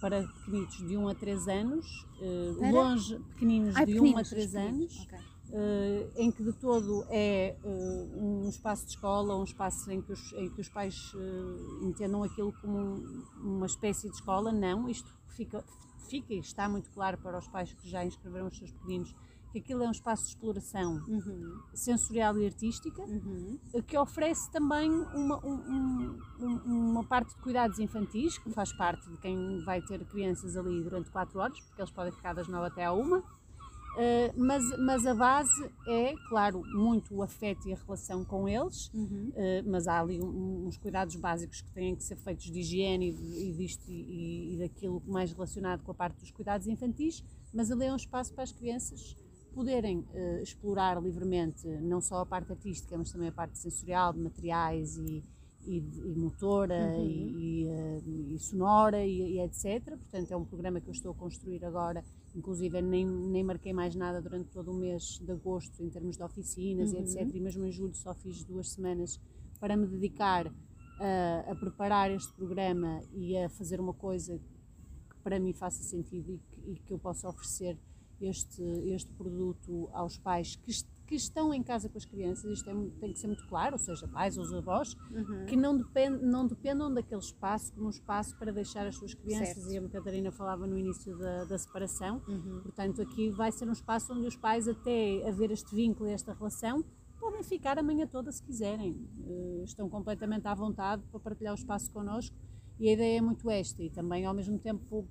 [0.00, 4.54] para pequenitos de 1 a 3 anos, uh, longe pequeninos Ai, de 1 a 3
[4.56, 5.06] anos.
[5.06, 5.18] Okay.
[6.16, 10.50] Em que de todo é um espaço de escola, um espaço em que os, em
[10.50, 11.10] que os pais
[11.80, 15.64] entendam aquilo como um, uma espécie de escola, não, isto fica,
[16.08, 19.14] fica e está muito claro para os pais que já inscreveram os seus pequeninos
[19.50, 21.60] que aquilo é um espaço de exploração uhum.
[21.72, 23.58] sensorial e artística, uhum.
[23.86, 29.16] que oferece também uma, um, um, uma parte de cuidados infantis, que faz parte de
[29.18, 32.84] quem vai ter crianças ali durante 4 horas, porque eles podem ficar das 9 até
[32.84, 33.22] à 1.
[33.96, 38.92] Uh, mas, mas a base é, claro, muito o afeto e a relação com eles,
[38.94, 39.30] uhum.
[39.30, 43.10] uh, mas há ali um, uns cuidados básicos que têm que ser feitos de higiene
[43.10, 47.72] e, e disto e, e, daquilo mais relacionado com a parte dos cuidados infantis, mas
[47.72, 49.16] ali é um espaço para as crianças
[49.52, 54.20] poderem uh, explorar livremente não só a parte artística, mas também a parte sensorial, de
[54.20, 55.24] materiais e,
[55.66, 57.04] e, e motora uhum.
[57.04, 59.96] e, sonora e, etc.
[59.96, 62.04] Portanto, é um programa que eu estou a construir agora
[62.38, 66.22] inclusive nem, nem marquei mais nada durante todo o mês de agosto em termos de
[66.22, 67.00] oficinas uhum.
[67.00, 67.34] e etc.
[67.34, 69.20] E mesmo em julho só fiz duas semanas
[69.60, 70.46] para me dedicar
[71.00, 74.38] a, a, preparar este programa e a fazer uma coisa
[75.10, 77.76] que para mim faça sentido e que, e que eu possa oferecer
[78.20, 80.72] este, este produto aos pais que,
[81.08, 83.78] que estão em casa com as crianças, isto é, tem que ser muito claro, ou
[83.78, 85.46] seja, pais ou avós, uhum.
[85.46, 89.64] que não, depend, não dependam daquele espaço como um espaço para deixar as suas crianças,
[89.64, 89.72] certo.
[89.72, 92.60] e a Catarina falava no início da, da separação, uhum.
[92.62, 96.34] portanto aqui vai ser um espaço onde os pais, até haver este vínculo e esta
[96.34, 96.84] relação,
[97.18, 101.58] podem ficar a manhã toda se quiserem, uh, estão completamente à vontade para partilhar o
[101.58, 102.36] espaço connosco,
[102.78, 105.08] e a ideia é muito esta, e também ao mesmo tempo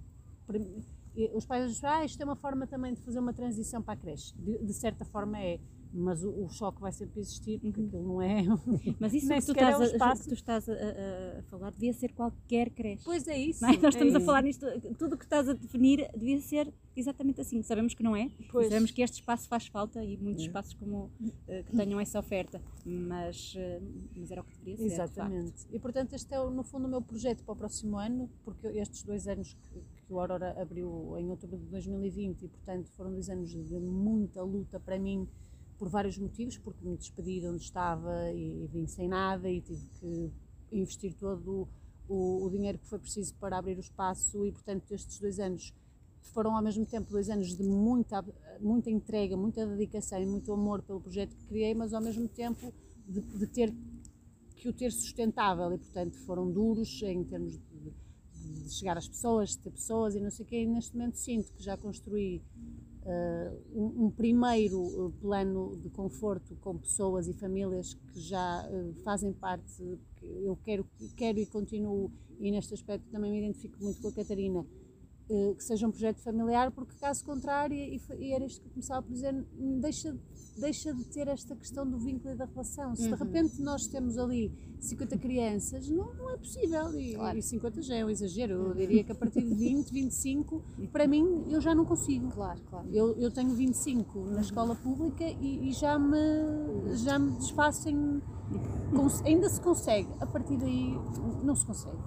[1.34, 3.98] os pais dizem, ah, isto é uma forma também de fazer uma transição para a
[3.98, 4.36] creche.
[4.38, 5.60] De, de certa forma é,
[5.98, 7.88] mas o, o, choque vai sempre existir, porque uhum.
[7.88, 8.44] aquilo não é.
[9.00, 10.22] Mas isso que tu, estás é um espaço.
[10.22, 13.04] A, que tu estás a, a, falar devia ser qualquer creche.
[13.04, 13.66] Pois é isso.
[13.66, 13.70] É?
[13.70, 14.66] Nós é estamos a falar nisto,
[14.98, 17.62] tudo o que estás a definir devia ser exatamente assim.
[17.64, 20.48] Sabemos que não é, sabemos que este espaço faz falta e muitos é.
[20.48, 24.94] espaços como uh, que tenham essa oferta, mas, uh, mas era o que deveria ser.
[24.94, 25.68] Exatamente.
[25.72, 29.04] E portanto, este é no fundo o meu projeto para o próximo ano, porque estes
[29.04, 33.30] dois anos que, que o Aurora abriu em outubro de 2020 e portanto foram dois
[33.30, 35.28] anos de muita luta para mim
[35.78, 39.62] por vários motivos, porque me despedi de onde estava e, e vim sem nada e
[39.62, 40.32] tive que
[40.72, 41.68] investir todo
[42.08, 45.74] o, o, dinheiro que foi preciso para abrir o espaço e, portanto, estes dois anos
[46.34, 48.24] foram ao mesmo tempo dois anos de muita,
[48.60, 52.74] muita entrega, muita dedicação e muito amor pelo projeto que criei, mas ao mesmo tempo
[53.08, 53.74] de, de ter
[54.56, 59.52] que o ter sustentável e, portanto, foram duros em termos de, de chegar às pessoas,
[59.52, 62.42] de ter pessoas e não sei o quê, e neste momento sinto que já construí
[63.74, 69.32] um, um, primeiro uh, plano de conforto com pessoas e famílias que já uh, fazem
[69.32, 70.86] parte, eu quero,
[71.16, 74.66] quero e continuo, e neste aspecto também me identifico muito com a Catarina,
[75.58, 79.02] que seja um projeto familiar, porque caso contrário, e, e era isto que eu começava
[79.02, 79.34] por dizer,
[79.82, 80.18] deixa
[80.60, 82.96] deixa de ter esta questão do vínculo e da relação.
[82.96, 83.16] Se uhum.
[83.16, 87.00] de repente nós temos ali 50 crianças, não, não é possível.
[87.00, 87.38] E, claro.
[87.38, 88.54] e 50 já é um exagero.
[88.54, 92.30] Eu diria que a partir de 20, 25, para mim, eu já não consigo.
[92.32, 92.88] Claro, claro.
[92.92, 96.18] Eu, eu tenho 25 na escola pública e, e já, me,
[96.96, 98.22] já me desfaço em.
[99.26, 100.98] Ainda se consegue, a partir daí
[101.44, 101.98] não se consegue.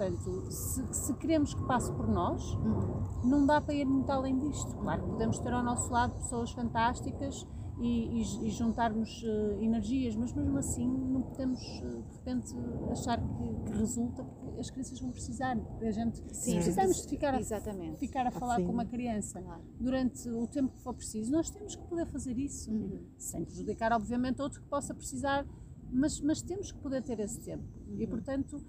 [0.00, 3.28] Portanto, se, se, queremos que passe por nós, uhum.
[3.28, 4.74] não dá para ir muito além disto.
[4.76, 7.46] Claro podemos ter ao nosso lado pessoas fantásticas
[7.80, 12.54] e, e, e juntarmos uh, energias, mas mesmo assim não podemos uh, de repente
[12.90, 15.58] achar que, que, resulta, porque as crianças vão precisar.
[15.80, 17.98] A gente Sim, precisamos de ficar a, Exatamente.
[17.98, 19.62] ficar a falar com uma criança claro.
[19.80, 21.32] durante o tempo que for preciso.
[21.32, 23.00] Nós temos que poder fazer isso, uhum.
[23.16, 25.46] sem prejudicar, obviamente, outro que possa precisar,
[25.90, 27.64] mas, mas temos que poder ter esse tempo.
[27.88, 27.96] Uhum.
[27.98, 28.62] E portanto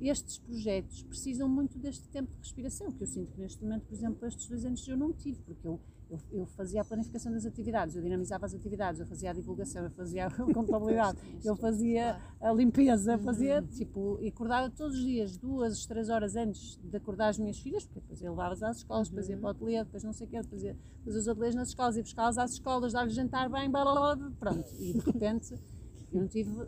[0.00, 3.94] estes projetos precisam muito deste tempo de respiração, que eu sinto que neste momento, por
[3.94, 5.80] exemplo, estes dois anos eu não tive, porque eu
[6.14, 9.84] eu, eu, fazia a planificação das atividades, eu dinamizava as atividades, eu fazia a divulgação,
[9.84, 13.66] eu fazia a contabilidade, eu fazia a limpeza, fazia uhum.
[13.66, 17.84] tipo, e acordava todos os dias, duas, três horas antes de acordar as minhas filhas,
[17.84, 19.40] porque depois eu levava-as às escolas, depois ia uhum.
[19.40, 21.96] para o ateliê, depois não sei o quê, depois ia depois os ateliês nas escolas,
[21.96, 25.54] ia buscá-las às escolas, dar-lhes jantar bem, blá, blá, blá, pronto, e de repente
[26.12, 26.66] eu não tive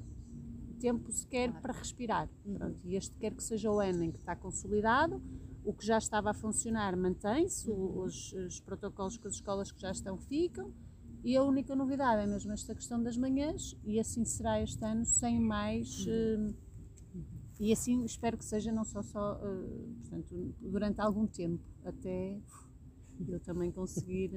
[0.78, 2.28] tempo sequer para respirar,
[2.59, 5.22] pronto, e este quer que seja o ano em que está consolidado,
[5.66, 9.90] o que já estava a funcionar mantém-se, os, os, protocolos com as escolas que já
[9.90, 10.72] estão ficam,
[11.24, 15.04] e a única novidade é mesmo esta questão das manhãs, e assim será este ano,
[15.04, 16.06] sem mais.
[16.06, 16.54] Uh,
[17.58, 22.40] e assim espero que seja não só, só uh, portanto, durante algum tempo, até
[23.28, 24.30] eu também conseguir.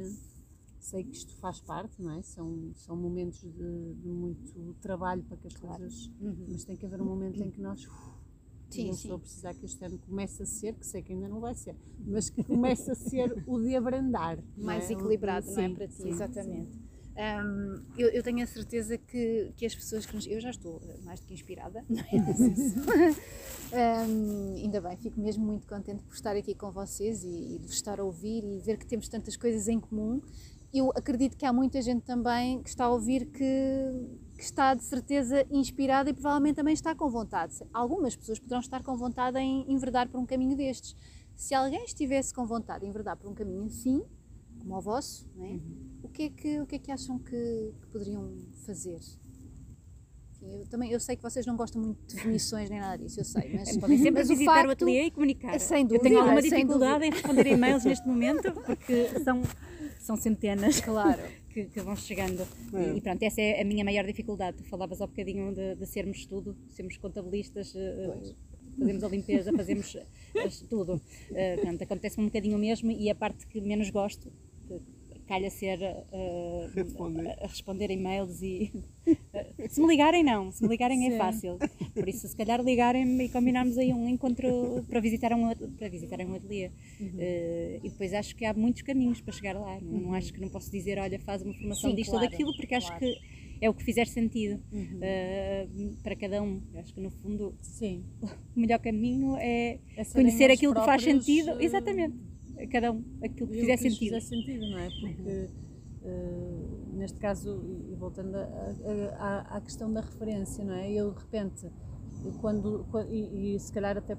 [0.79, 2.21] Sei que isto faz parte, não é?
[2.21, 5.77] São, são momentos de, de muito trabalho para que as Claro.
[5.77, 6.09] coisas.
[6.21, 6.45] Uhum.
[6.49, 7.85] Mas tem que haver um momento em que nós.
[8.69, 8.99] Sim, não sim.
[9.01, 11.55] estou a precisar que este ano comece a ser, que sei que ainda não vai
[11.55, 14.39] ser, mas que comece a ser o de abrandar.
[14.57, 14.93] mais é?
[14.93, 15.67] equilibrado, não é?
[15.67, 16.89] Sim, Para ti, sim, exatamente.
[17.19, 20.25] Hum, eu, eu tenho a certeza que, que as pessoas que nos.
[20.25, 22.05] Eu já estou eh, mais do que inspirada, não é?
[23.71, 27.67] Hum, ainda bem, fico mesmo muito contente por estar aqui com vocês e, e de
[27.67, 30.21] vos estar a ouvir e ver que temos tantas coisas em comum.
[30.73, 33.43] Eu acredito que há muita gente também que está a ouvir que,
[34.39, 37.55] que está de certeza inspirada e provavelmente também está com vontade.
[37.73, 40.95] Algumas pessoas poderão estar com vontade em enverdar por um caminho destes.
[41.35, 44.01] Se alguém estivesse com vontade de enverdar por um caminho assim,
[44.61, 45.59] como o vosso, não é?
[46.03, 48.33] o, que é que, o que é que acham que, que poderiam
[48.65, 48.99] fazer?
[50.41, 53.25] Eu, também, eu sei que vocês não gostam muito de definições nem nada disso, eu
[53.25, 55.59] sei, mas, Podem sempre mas o visitar o facto- ateliê e comunicar.
[55.59, 59.41] Sem Eu dúvida, tenho alguma sem dificuldade em responder e-mails neste momento, porque são,
[59.99, 61.21] são centenas Claro.
[61.49, 62.41] que, que vão chegando.
[62.73, 62.93] É.
[62.93, 64.57] E, e pronto, essa é a minha maior dificuldade.
[64.57, 68.33] Tu falavas há bocadinho de, de sermos tudo, sermos contabilistas, eh,
[68.79, 70.05] fazemos a limpeza, fazemos eh,
[70.69, 70.99] tudo.
[71.31, 74.31] Eh, Portanto, acontece um bocadinho mesmo e a parte que menos gosto,
[75.29, 77.27] calha ser eh, Responder.
[77.27, 78.71] a, a responder e-mails e
[79.31, 81.17] eh, se me ligarem não, se me ligarem é Sim.
[81.19, 81.59] fácil.
[81.93, 86.19] Por isso se calhar ligarem-me e combinarmos aí um encontro para visitar um, para visitar
[86.21, 86.71] um ateliê.
[86.99, 89.79] Eh, e depois acho que há muitos caminhos para chegar lá.
[89.79, 92.31] Não, não acho que não posso dizer, olha, faz uma formação Sim, disto claro, ou
[92.31, 93.05] daquilo, porque acho claro.
[93.05, 93.21] que
[93.61, 94.59] é o que fizer sentido
[94.99, 95.67] eh,
[96.01, 96.59] para cada um.
[96.73, 98.03] Eu Acho que no fundo Sim.
[98.55, 101.61] o melhor caminho é É conhecer aquilo que faz próprios, sentido.
[101.61, 102.15] Exatamente.
[102.61, 103.99] A cada um, aquilo que fizer que sentido.
[103.99, 104.89] fizer sentido, não é?
[104.99, 105.49] Porque,
[106.03, 110.91] eh, neste caso, e voltando à questão da referência, não é?
[110.91, 111.71] Eu, de repente,
[112.41, 114.17] quando, qua- e, e se calhar até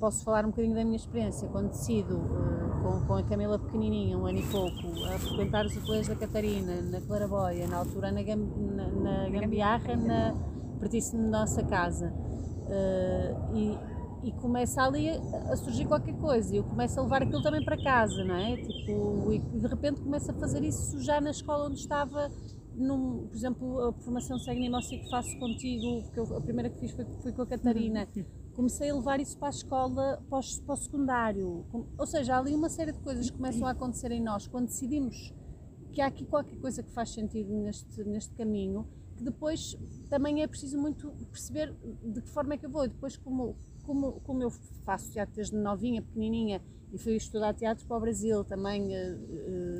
[0.00, 4.16] posso falar um bocadinho da minha experiência, quando decido, eh, com, com a Camila pequenininha,
[4.16, 8.22] um ano e pouco, a frequentar os ateliês da Catarina, na Claraboia, na altura na,
[8.22, 10.34] Gam, na, na Gambiarra, na,
[10.80, 12.12] pertíssimo da nossa casa,
[12.70, 13.76] eh, e,
[14.22, 17.76] e começa ali a, surgir qualquer coisa e eu começo a levar aquilo também para
[17.82, 18.56] casa, não é?
[18.56, 22.30] Tipo, e de repente começo a fazer isso já na escola onde estava,
[22.74, 26.78] num, por exemplo, a formação Segue Nimócia que faço contigo, que eu, a primeira que
[26.78, 28.08] fiz foi, foi com a Catarina.
[28.54, 31.64] Comecei a levar isso para a escola, para o, para o secundário.
[31.96, 34.66] Ou seja, há ali uma série de coisas que começam a acontecer em nós quando
[34.66, 35.32] decidimos
[35.92, 38.86] que há aqui qualquer coisa que faz sentido neste, neste caminho,
[39.18, 39.76] que depois
[40.08, 42.84] também é preciso muito perceber de que forma é que eu vou.
[42.84, 44.50] E depois, como, como, como eu
[44.84, 46.62] faço teatro desde novinha, pequenininha,
[46.92, 49.16] e fui estudar teatro para o Brasil também, eh,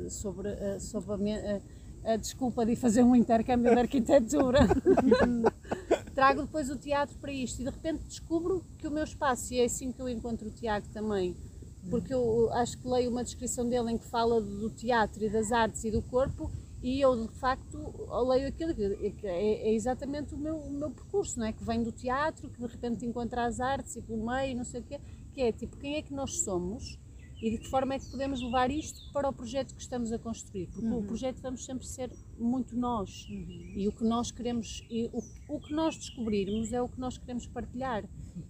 [0.05, 1.61] eh, sobre, eh, sobre a,
[2.03, 4.59] a- desculpa de fazer um intercâmbio de arquitetura.
[6.13, 9.59] Trago depois o teatro para isto e de repente descubro que o meu espaço, e
[9.59, 11.35] é assim que eu encontro o Tiago também,
[11.89, 15.51] porque eu acho que leio uma descrição dele em que fala do teatro e das
[15.51, 16.51] artes e do corpo
[16.81, 17.77] e eu de facto
[18.27, 21.53] leio aquilo que é, é exatamente o meu, o meu percurso, não é?
[21.53, 24.81] Que vem do teatro, que de repente encontra as artes e pelo meio, não sei
[24.81, 24.99] o quê,
[25.33, 26.97] que é tipo, quem é que nós somos
[27.41, 30.19] e de que forma é que podemos levar isto para o projeto que estamos a
[30.19, 33.25] construir, porque o projeto vamos sempre ser muito nós.
[33.29, 37.17] E o que nós queremos, e o, o que nós descobrirmos é o que nós
[37.17, 38.03] queremos partilhar.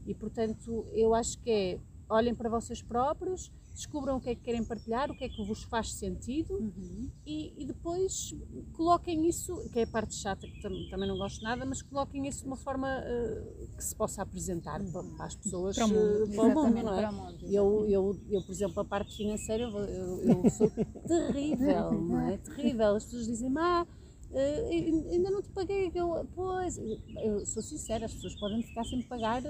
[0.07, 4.41] E portanto eu acho que é olhem para vocês próprios, descubram o que é que
[4.41, 6.53] querem partilhar, o que é que vos faz sentido
[7.25, 8.33] e, e depois
[8.73, 12.27] coloquem isso, que é a parte chata que tam- também não gosto nada, mas coloquem
[12.27, 15.89] isso de uma forma eh, que se possa apresentar para, para as pessoas Para o
[15.89, 16.23] mundo.
[16.23, 17.01] eh, para o mundo, não é?
[17.01, 20.71] para o mundo, Eu, eu, eu, por exemplo, a parte financeira, eu, eu, eu sou
[21.07, 22.37] terrível, não é?
[22.37, 22.95] Terrível.
[22.95, 23.85] As pessoas dizem, ah,
[24.31, 24.69] eh,
[25.11, 25.91] ainda não te paguei.
[25.93, 29.41] Eu, pois, eu sou sincera, as pessoas podem ficar sem me pagar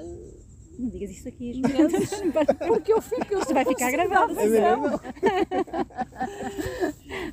[0.80, 2.10] Não digas isso aqui, meses,
[2.66, 4.34] porque eu fico, eu vai ficar gravado.
[4.40, 4.46] É?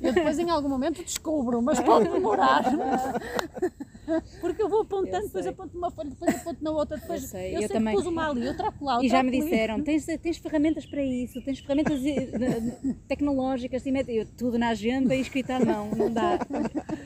[0.05, 2.65] Eu depois em algum momento descubro, mas pode demorar.
[4.41, 5.53] Porque eu vou apontando, Eu depois sei.
[5.53, 7.93] aponto numa folha, depois aponto na outra, depois Eu sei, eu, eu também.
[7.95, 11.59] pus uma ali, outra lá, E já me disseram, tens, tens ferramentas para isso, tens
[11.59, 15.89] ferramentas eh, de- de- tecnológicas, e mete- eu, tudo na agenda e escrito à mão,
[15.95, 16.39] não dá.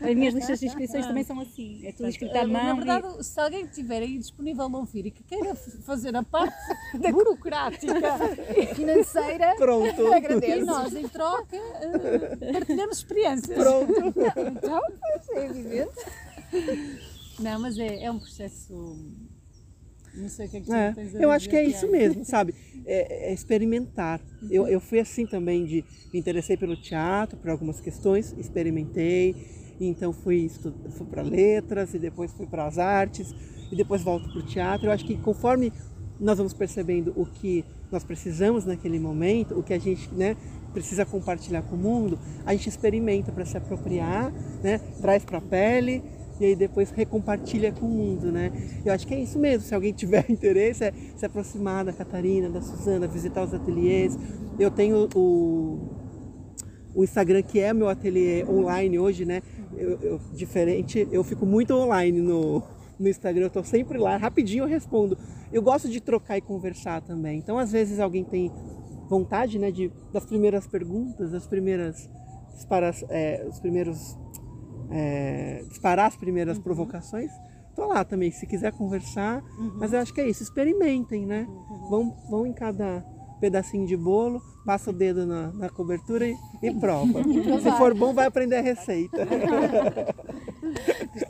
[0.02, 2.64] As minhas listas de inscrições também são assim, é tudo escrito à Eh, mão.
[2.64, 6.24] Na e- verdade, se alguém estiver aí disponível a ouvir e que queira fazer a
[6.24, 6.56] parte
[7.12, 7.95] burocrática
[8.76, 10.02] Financeira, Pronto.
[10.02, 10.66] e agradeço.
[10.66, 13.58] nós em troca eh, partilhamos experiências.
[13.58, 13.91] Pronto.
[14.52, 15.91] Então, pois, é evidente.
[17.39, 18.97] Não, mas é, é um processo.
[20.14, 21.89] Não sei o que é que tu É, tens a eu acho que é isso
[21.89, 22.54] mesmo, sabe?
[22.86, 24.20] É, é experimentar.
[24.49, 25.84] Eu, eu fui assim também de
[26.14, 29.36] me interessei pelo teatro, por algumas questões, experimentei,
[29.80, 33.34] então fui, estu- fui para letras e depois fui para as artes
[33.72, 34.88] e depois volto para o teatro.
[34.88, 35.72] Eu acho que conforme
[36.20, 40.36] nós vamos percebendo o que nós precisamos naquele momento, o que a gente, né,
[40.74, 44.32] precisa compartilhar com o mundo, a gente experimenta para se apropriar,
[44.64, 44.80] né?
[45.02, 46.02] Traz para a pele
[46.40, 48.52] e aí depois recompartilha com o mundo, né?
[48.86, 49.68] Eu acho que é isso mesmo.
[49.68, 54.18] Se alguém tiver interesse, é se aproximar da Catarina, da Suzana, visitar os ateliês.
[54.60, 55.80] Eu tenho o,
[56.96, 59.42] o Instagram que é meu ateliê online hoje, né?
[59.76, 62.62] Eu, eu, diferente, eu fico muito online no,
[63.00, 65.18] no Instagram, eu tô sempre lá, rapidinho eu respondo.
[65.52, 67.40] Eu gosto de trocar e conversar também.
[67.40, 68.52] Então, às vezes alguém tem
[69.10, 72.10] vontade, né, de das primeiras perguntas, das primeiras
[72.54, 74.18] disparar, é, os primeiros
[74.92, 76.64] é, disparar as primeiras uhum.
[76.64, 77.32] provocações.
[77.76, 79.42] Tô lá também, se quiser conversar.
[79.58, 79.78] Uhum.
[79.78, 81.48] Mas eu acho que é isso, experimentem, né?
[81.50, 81.89] Uhum.
[81.89, 83.04] Vão, vão em cada
[83.39, 87.24] pedacinho de bolo, passa o dedo na, na cobertura e, e prova.
[87.24, 89.28] se for bom, vai aprender a receita.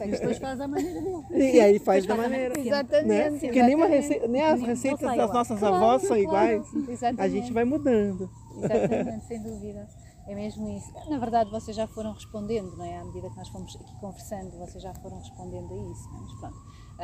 [0.06, 1.52] Depois faz a maneira dele.
[1.54, 2.60] E aí faz da maneira.
[2.60, 3.08] Exatamente.
[3.08, 3.40] Né?
[3.40, 4.28] Porque nem, rece...
[4.28, 6.68] nem as receitas das nossas claro, avós são iguais.
[6.88, 7.22] Exatamente.
[7.22, 8.30] A gente vai mudando.
[8.58, 9.88] Exatamente, sem dúvida.
[10.32, 10.94] É mesmo isso.
[11.10, 12.98] Na verdade, vocês já foram respondendo, não é?
[12.98, 16.10] À medida que nós fomos aqui conversando, vocês já foram respondendo a isso.
[16.10, 16.22] Não é?
[16.22, 16.58] Mas pronto,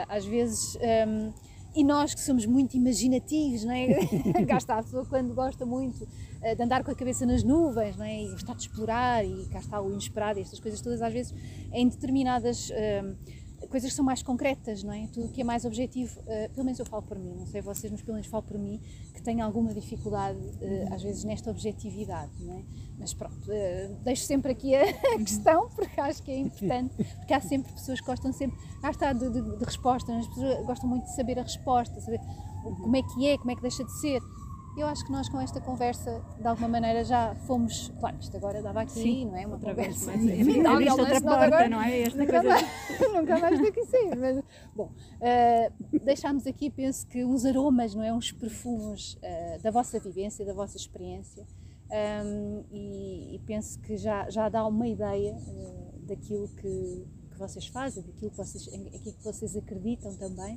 [0.08, 0.78] às vezes.
[1.06, 1.34] Um,
[1.76, 3.88] e nós que somos muito imaginativos, não é?
[4.48, 6.08] cá está a pessoa quando gosta muito
[6.42, 8.24] eh, de andar com a cabeça nas nuvens, não é?
[8.24, 11.36] E gostar de explorar, e cá está o inesperado, e estas coisas todas, às vezes,
[11.74, 12.72] em determinadas.
[12.72, 13.16] Um,
[13.70, 15.08] coisas que são mais concretas, não é?
[15.08, 17.92] Tudo que é mais objetivo, uh, pelo menos eu falo por mim, não sei vocês,
[17.92, 18.80] mas pelo menos falo por mim,
[19.14, 22.64] que tenho alguma dificuldade, uh, às vezes, nesta objetividade, não é?
[23.00, 27.42] Mas pronto, uh, deixo sempre aqui a, questão, porque acho que é importante, porque há
[27.42, 31.06] sempre pessoas que gostam sempre, ah está, de, de, de resposta, as pessoas gostam muito
[31.06, 32.20] de saber a resposta, saber
[32.76, 34.22] como é que é, como é que deixa de ser.
[34.78, 37.92] Eu acho que nós com esta conversa, de alguma maneira, já fomos.
[38.00, 39.48] Claro, isto agora estava aqui, Sim, não é?
[39.48, 40.12] Uma outra conversa.
[40.12, 42.02] Vez, mas, é, outra porta, agora, não é?
[42.02, 42.62] Esta nunca, mais,
[43.16, 44.16] nunca mais daqui sair.
[44.16, 44.44] Mas,
[44.76, 48.14] bom, uh, deixámos aqui, penso que, uns aromas, não é?
[48.14, 51.44] Uns perfumes uh, da vossa vivência, da vossa experiência.
[51.90, 57.66] Um, e, e, penso que já, já dá uma ideia uh, daquilo que, que vocês
[57.66, 60.56] fazem, daquilo que vocês, aquilo que vocês acreditam também.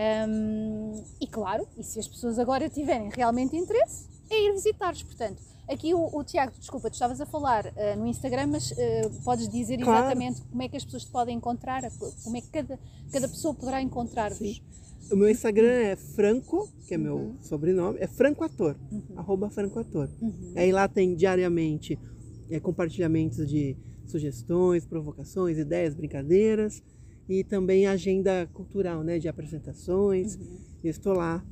[0.00, 5.02] Um, e claro, e se as pessoas agora tiverem realmente interesse, é ir visitar-vos.
[5.02, 8.76] Portanto, aqui o, o, Tiago, desculpa, tu estavas a falar uh, no Instagram, mas uh,
[9.22, 10.06] podes dizer claro.
[10.06, 11.82] exatamente como é que as pessoas te podem encontrar,
[12.24, 12.78] como é que cada,
[13.12, 14.62] cada pessoa poderá encontrar-vos.
[15.12, 17.36] O meu Instagram é Franco, que é meu uhum.
[17.42, 19.02] sobrenome, é Franco Ator, uhum.
[19.16, 20.08] arroba Franco Ator.
[20.20, 20.54] Uhum.
[20.56, 21.98] Aí lá tem diariamente
[22.48, 23.76] é, compartilhamentos de
[24.06, 26.82] sugestões, provocações, ideias, brincadeiras
[27.30, 30.34] e também agenda cultural, né, de apresentações.
[30.34, 30.58] Uhum.
[30.82, 31.42] Eu estou lá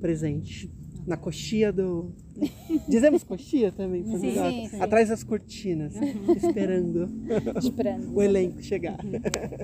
[0.00, 0.70] presente
[1.06, 2.12] na coxia do
[2.88, 4.78] dizemos coxia também, sim, sim, sim.
[4.80, 6.32] atrás das cortinas, uhum.
[6.32, 7.08] esperando,
[7.58, 9.02] esperando o elenco chegar.
[9.02, 9.12] Uhum.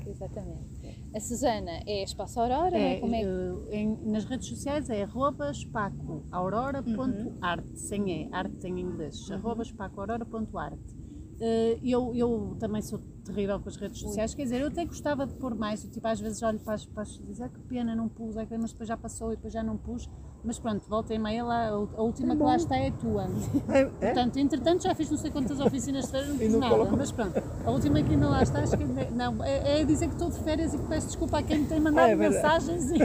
[0.09, 0.73] Exatamente.
[1.15, 3.27] A Susana é Espaço Aurora, é, como é?
[3.27, 7.77] Uh, em, nas redes sociais é arroba espacoaurora.arte, uhum.
[7.77, 9.37] sem E, arte em inglês, uhum.
[9.37, 11.02] arroba espacoaurora.arte.
[11.43, 15.27] Uh, eu, eu também sou terrível com as redes sociais, quer dizer, eu até gostava
[15.27, 17.97] de pôr mais, tipo, às vezes olho para as, para as dizer, ah, que pena,
[17.97, 20.09] não pus, é mas depois já passou e depois já não pus,
[20.45, 23.27] mas pronto, volta e meia lá, a última é que lá está é a tua.
[23.71, 23.85] É, é?
[23.87, 27.43] Portanto, entretanto já fiz não sei quantas oficinas de férias, não fiz nada, mas pronto,
[27.65, 30.39] a última que ainda lá está, acho que não, é, é dizer que estou de
[30.45, 32.99] férias e que peço desculpa a quem me tem mandado é mensagens e...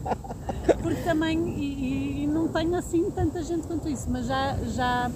[0.82, 5.10] porque também, e, e, e não tenho assim tanta gente quanto isso, mas já, já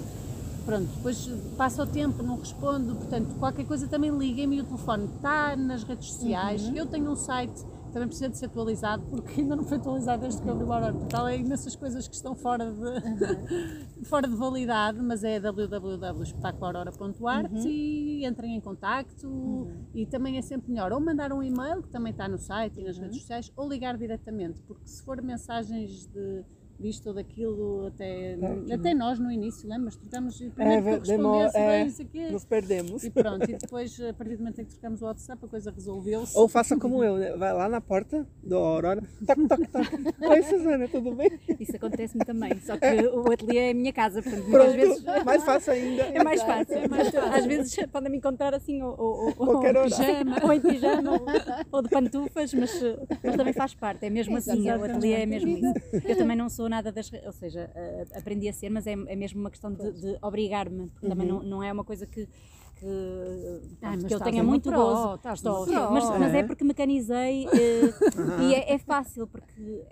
[0.65, 5.57] Pronto, depois passa o tempo, não respondo, portanto, qualquer coisa também liguem-me, o telefone está
[5.57, 6.75] nas redes sociais, uhum.
[6.75, 10.41] eu tenho um site, também precisa de ser atualizado, porque ainda não foi atualizado desde
[10.41, 14.03] que eu abri o Aurora Portal, é imensas coisas que estão fora de, uhum.
[14.05, 17.67] fora de validade, mas é www.espetaculoaurora.art uhum.
[17.67, 19.85] e entrem em contacto uhum.
[19.93, 22.85] e também é sempre melhor ou mandar um e-mail, que também está no site e
[22.85, 23.21] nas redes uhum.
[23.21, 26.45] sociais, ou ligar diretamente, porque se for mensagens de
[26.79, 29.95] disto ou daquilo, até, é, até nós no início, lembras?
[29.95, 32.31] Trocamos, primeiro é, que respondesse é, bem, isso aqui.
[32.31, 33.03] Nos perdemos.
[33.03, 35.71] E pronto, e depois, a partir do momento em que trocamos o WhatsApp, a coisa
[35.71, 36.37] resolveu-se.
[36.37, 37.35] Ou faça como eu, né?
[37.37, 39.87] vai lá na porta do Aurora, toc, toc, toc.
[40.29, 41.39] Oi, Susana, tudo bem?
[41.59, 43.03] Isso acontece-me também, só que é.
[43.03, 45.03] o ateliê é a minha casa, portanto, muitas vezes.
[45.25, 46.03] Mais fácil ainda.
[46.03, 47.33] É mais fácil, é mais fácil.
[47.33, 51.25] Às vezes podem me encontrar assim, ou, ou, ou, ou, pijama, ou em pijama, ou,
[51.71, 52.81] ou de pantufas, mas,
[53.23, 55.73] mas também faz parte, é mesmo assim, o ateliê é mesmo isso.
[56.05, 57.11] Eu também não sou nada das.
[57.25, 57.69] Ou seja,
[58.15, 61.09] aprendi a ser, mas é, é mesmo uma questão de, de obrigar-me, porque uhum.
[61.09, 62.27] também não, não é uma coisa que,
[62.75, 65.19] que, ah, que eu tenha muito gozo.
[65.33, 69.83] Estou, mas, mas, é porque mecanizei uh, e é, é, fácil, porque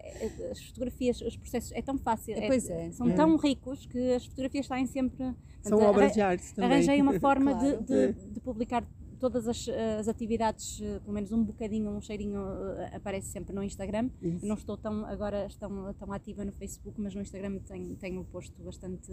[0.51, 2.91] as fotografias, os processos, é tão fácil, é, é.
[2.91, 5.33] são tão ricos que as fotografias saem sempre.
[5.61, 6.71] São obras de arte também.
[6.71, 7.83] Arranjei uma forma claro.
[7.83, 8.83] de, de, de, publicar
[9.21, 9.69] todas as,
[9.99, 12.41] as atividades, eh, pelo menos um bocadinho, um cheirinho,
[12.79, 14.09] eh, aparece sempre no Instagram.
[14.19, 14.45] Isso.
[14.45, 18.59] Não estou tão agora tão, tão ativa no Facebook, mas no Instagram tenho, tenho posto
[18.63, 19.11] bastante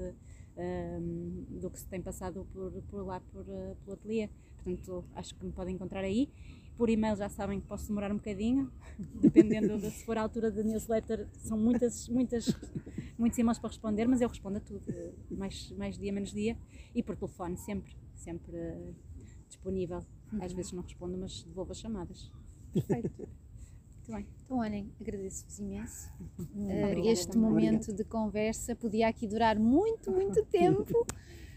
[0.57, 4.31] ehm, do que se tem passado por, por lá, por, eh, pelo ateliê.
[4.57, 6.31] Portanto, acho que me podem encontrar aí.
[6.79, 8.73] Por e-mail já sabem que posso demorar um bocadinho,
[9.21, 12.47] dependendo de se for a altura da newsletter, são muitas, muitas,
[13.19, 14.83] muitos e-mails para responder, mas eu respondo a tudo,
[15.31, 16.57] mais, mais dia, menos dia,
[16.95, 18.55] e por telefone, sempre, sempre
[19.49, 20.05] disponível.
[20.41, 22.31] Às vezes não respondo, mas devolvo as chamadas.
[22.73, 23.11] Perfeito.
[24.09, 24.27] Muito bem.
[24.45, 26.11] Então, olhem, agradeço-vos imenso.
[26.39, 27.51] Obrigada este também.
[27.51, 31.07] momento de conversa podia aqui durar muito, muito tempo.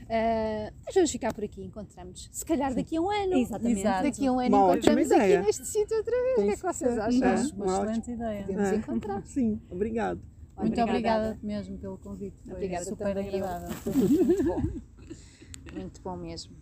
[0.10, 2.28] Eh, mas vamos ficar por aqui, encontramos.
[2.34, 3.38] Se calhar daqui a um ano.
[3.38, 3.80] Exatamente.
[3.80, 4.04] Exato.
[4.04, 6.38] Daqui a um ano Uma ótima encontramos aqui neste sítio outra vez.
[6.40, 7.24] O que é que vocês acham?
[7.24, 8.42] É, uma uma excelente ideia.
[8.42, 8.76] Podemos É.
[8.76, 9.24] encontrar.
[9.28, 10.22] Sim, obrigado.
[10.58, 10.90] Muito Obrigada.
[11.30, 12.36] obrigada mesmo pelo convite.
[12.44, 13.70] Foi Obrigada super agradável.
[13.96, 14.62] Muito bom.
[15.74, 16.54] Muito bom mesmo.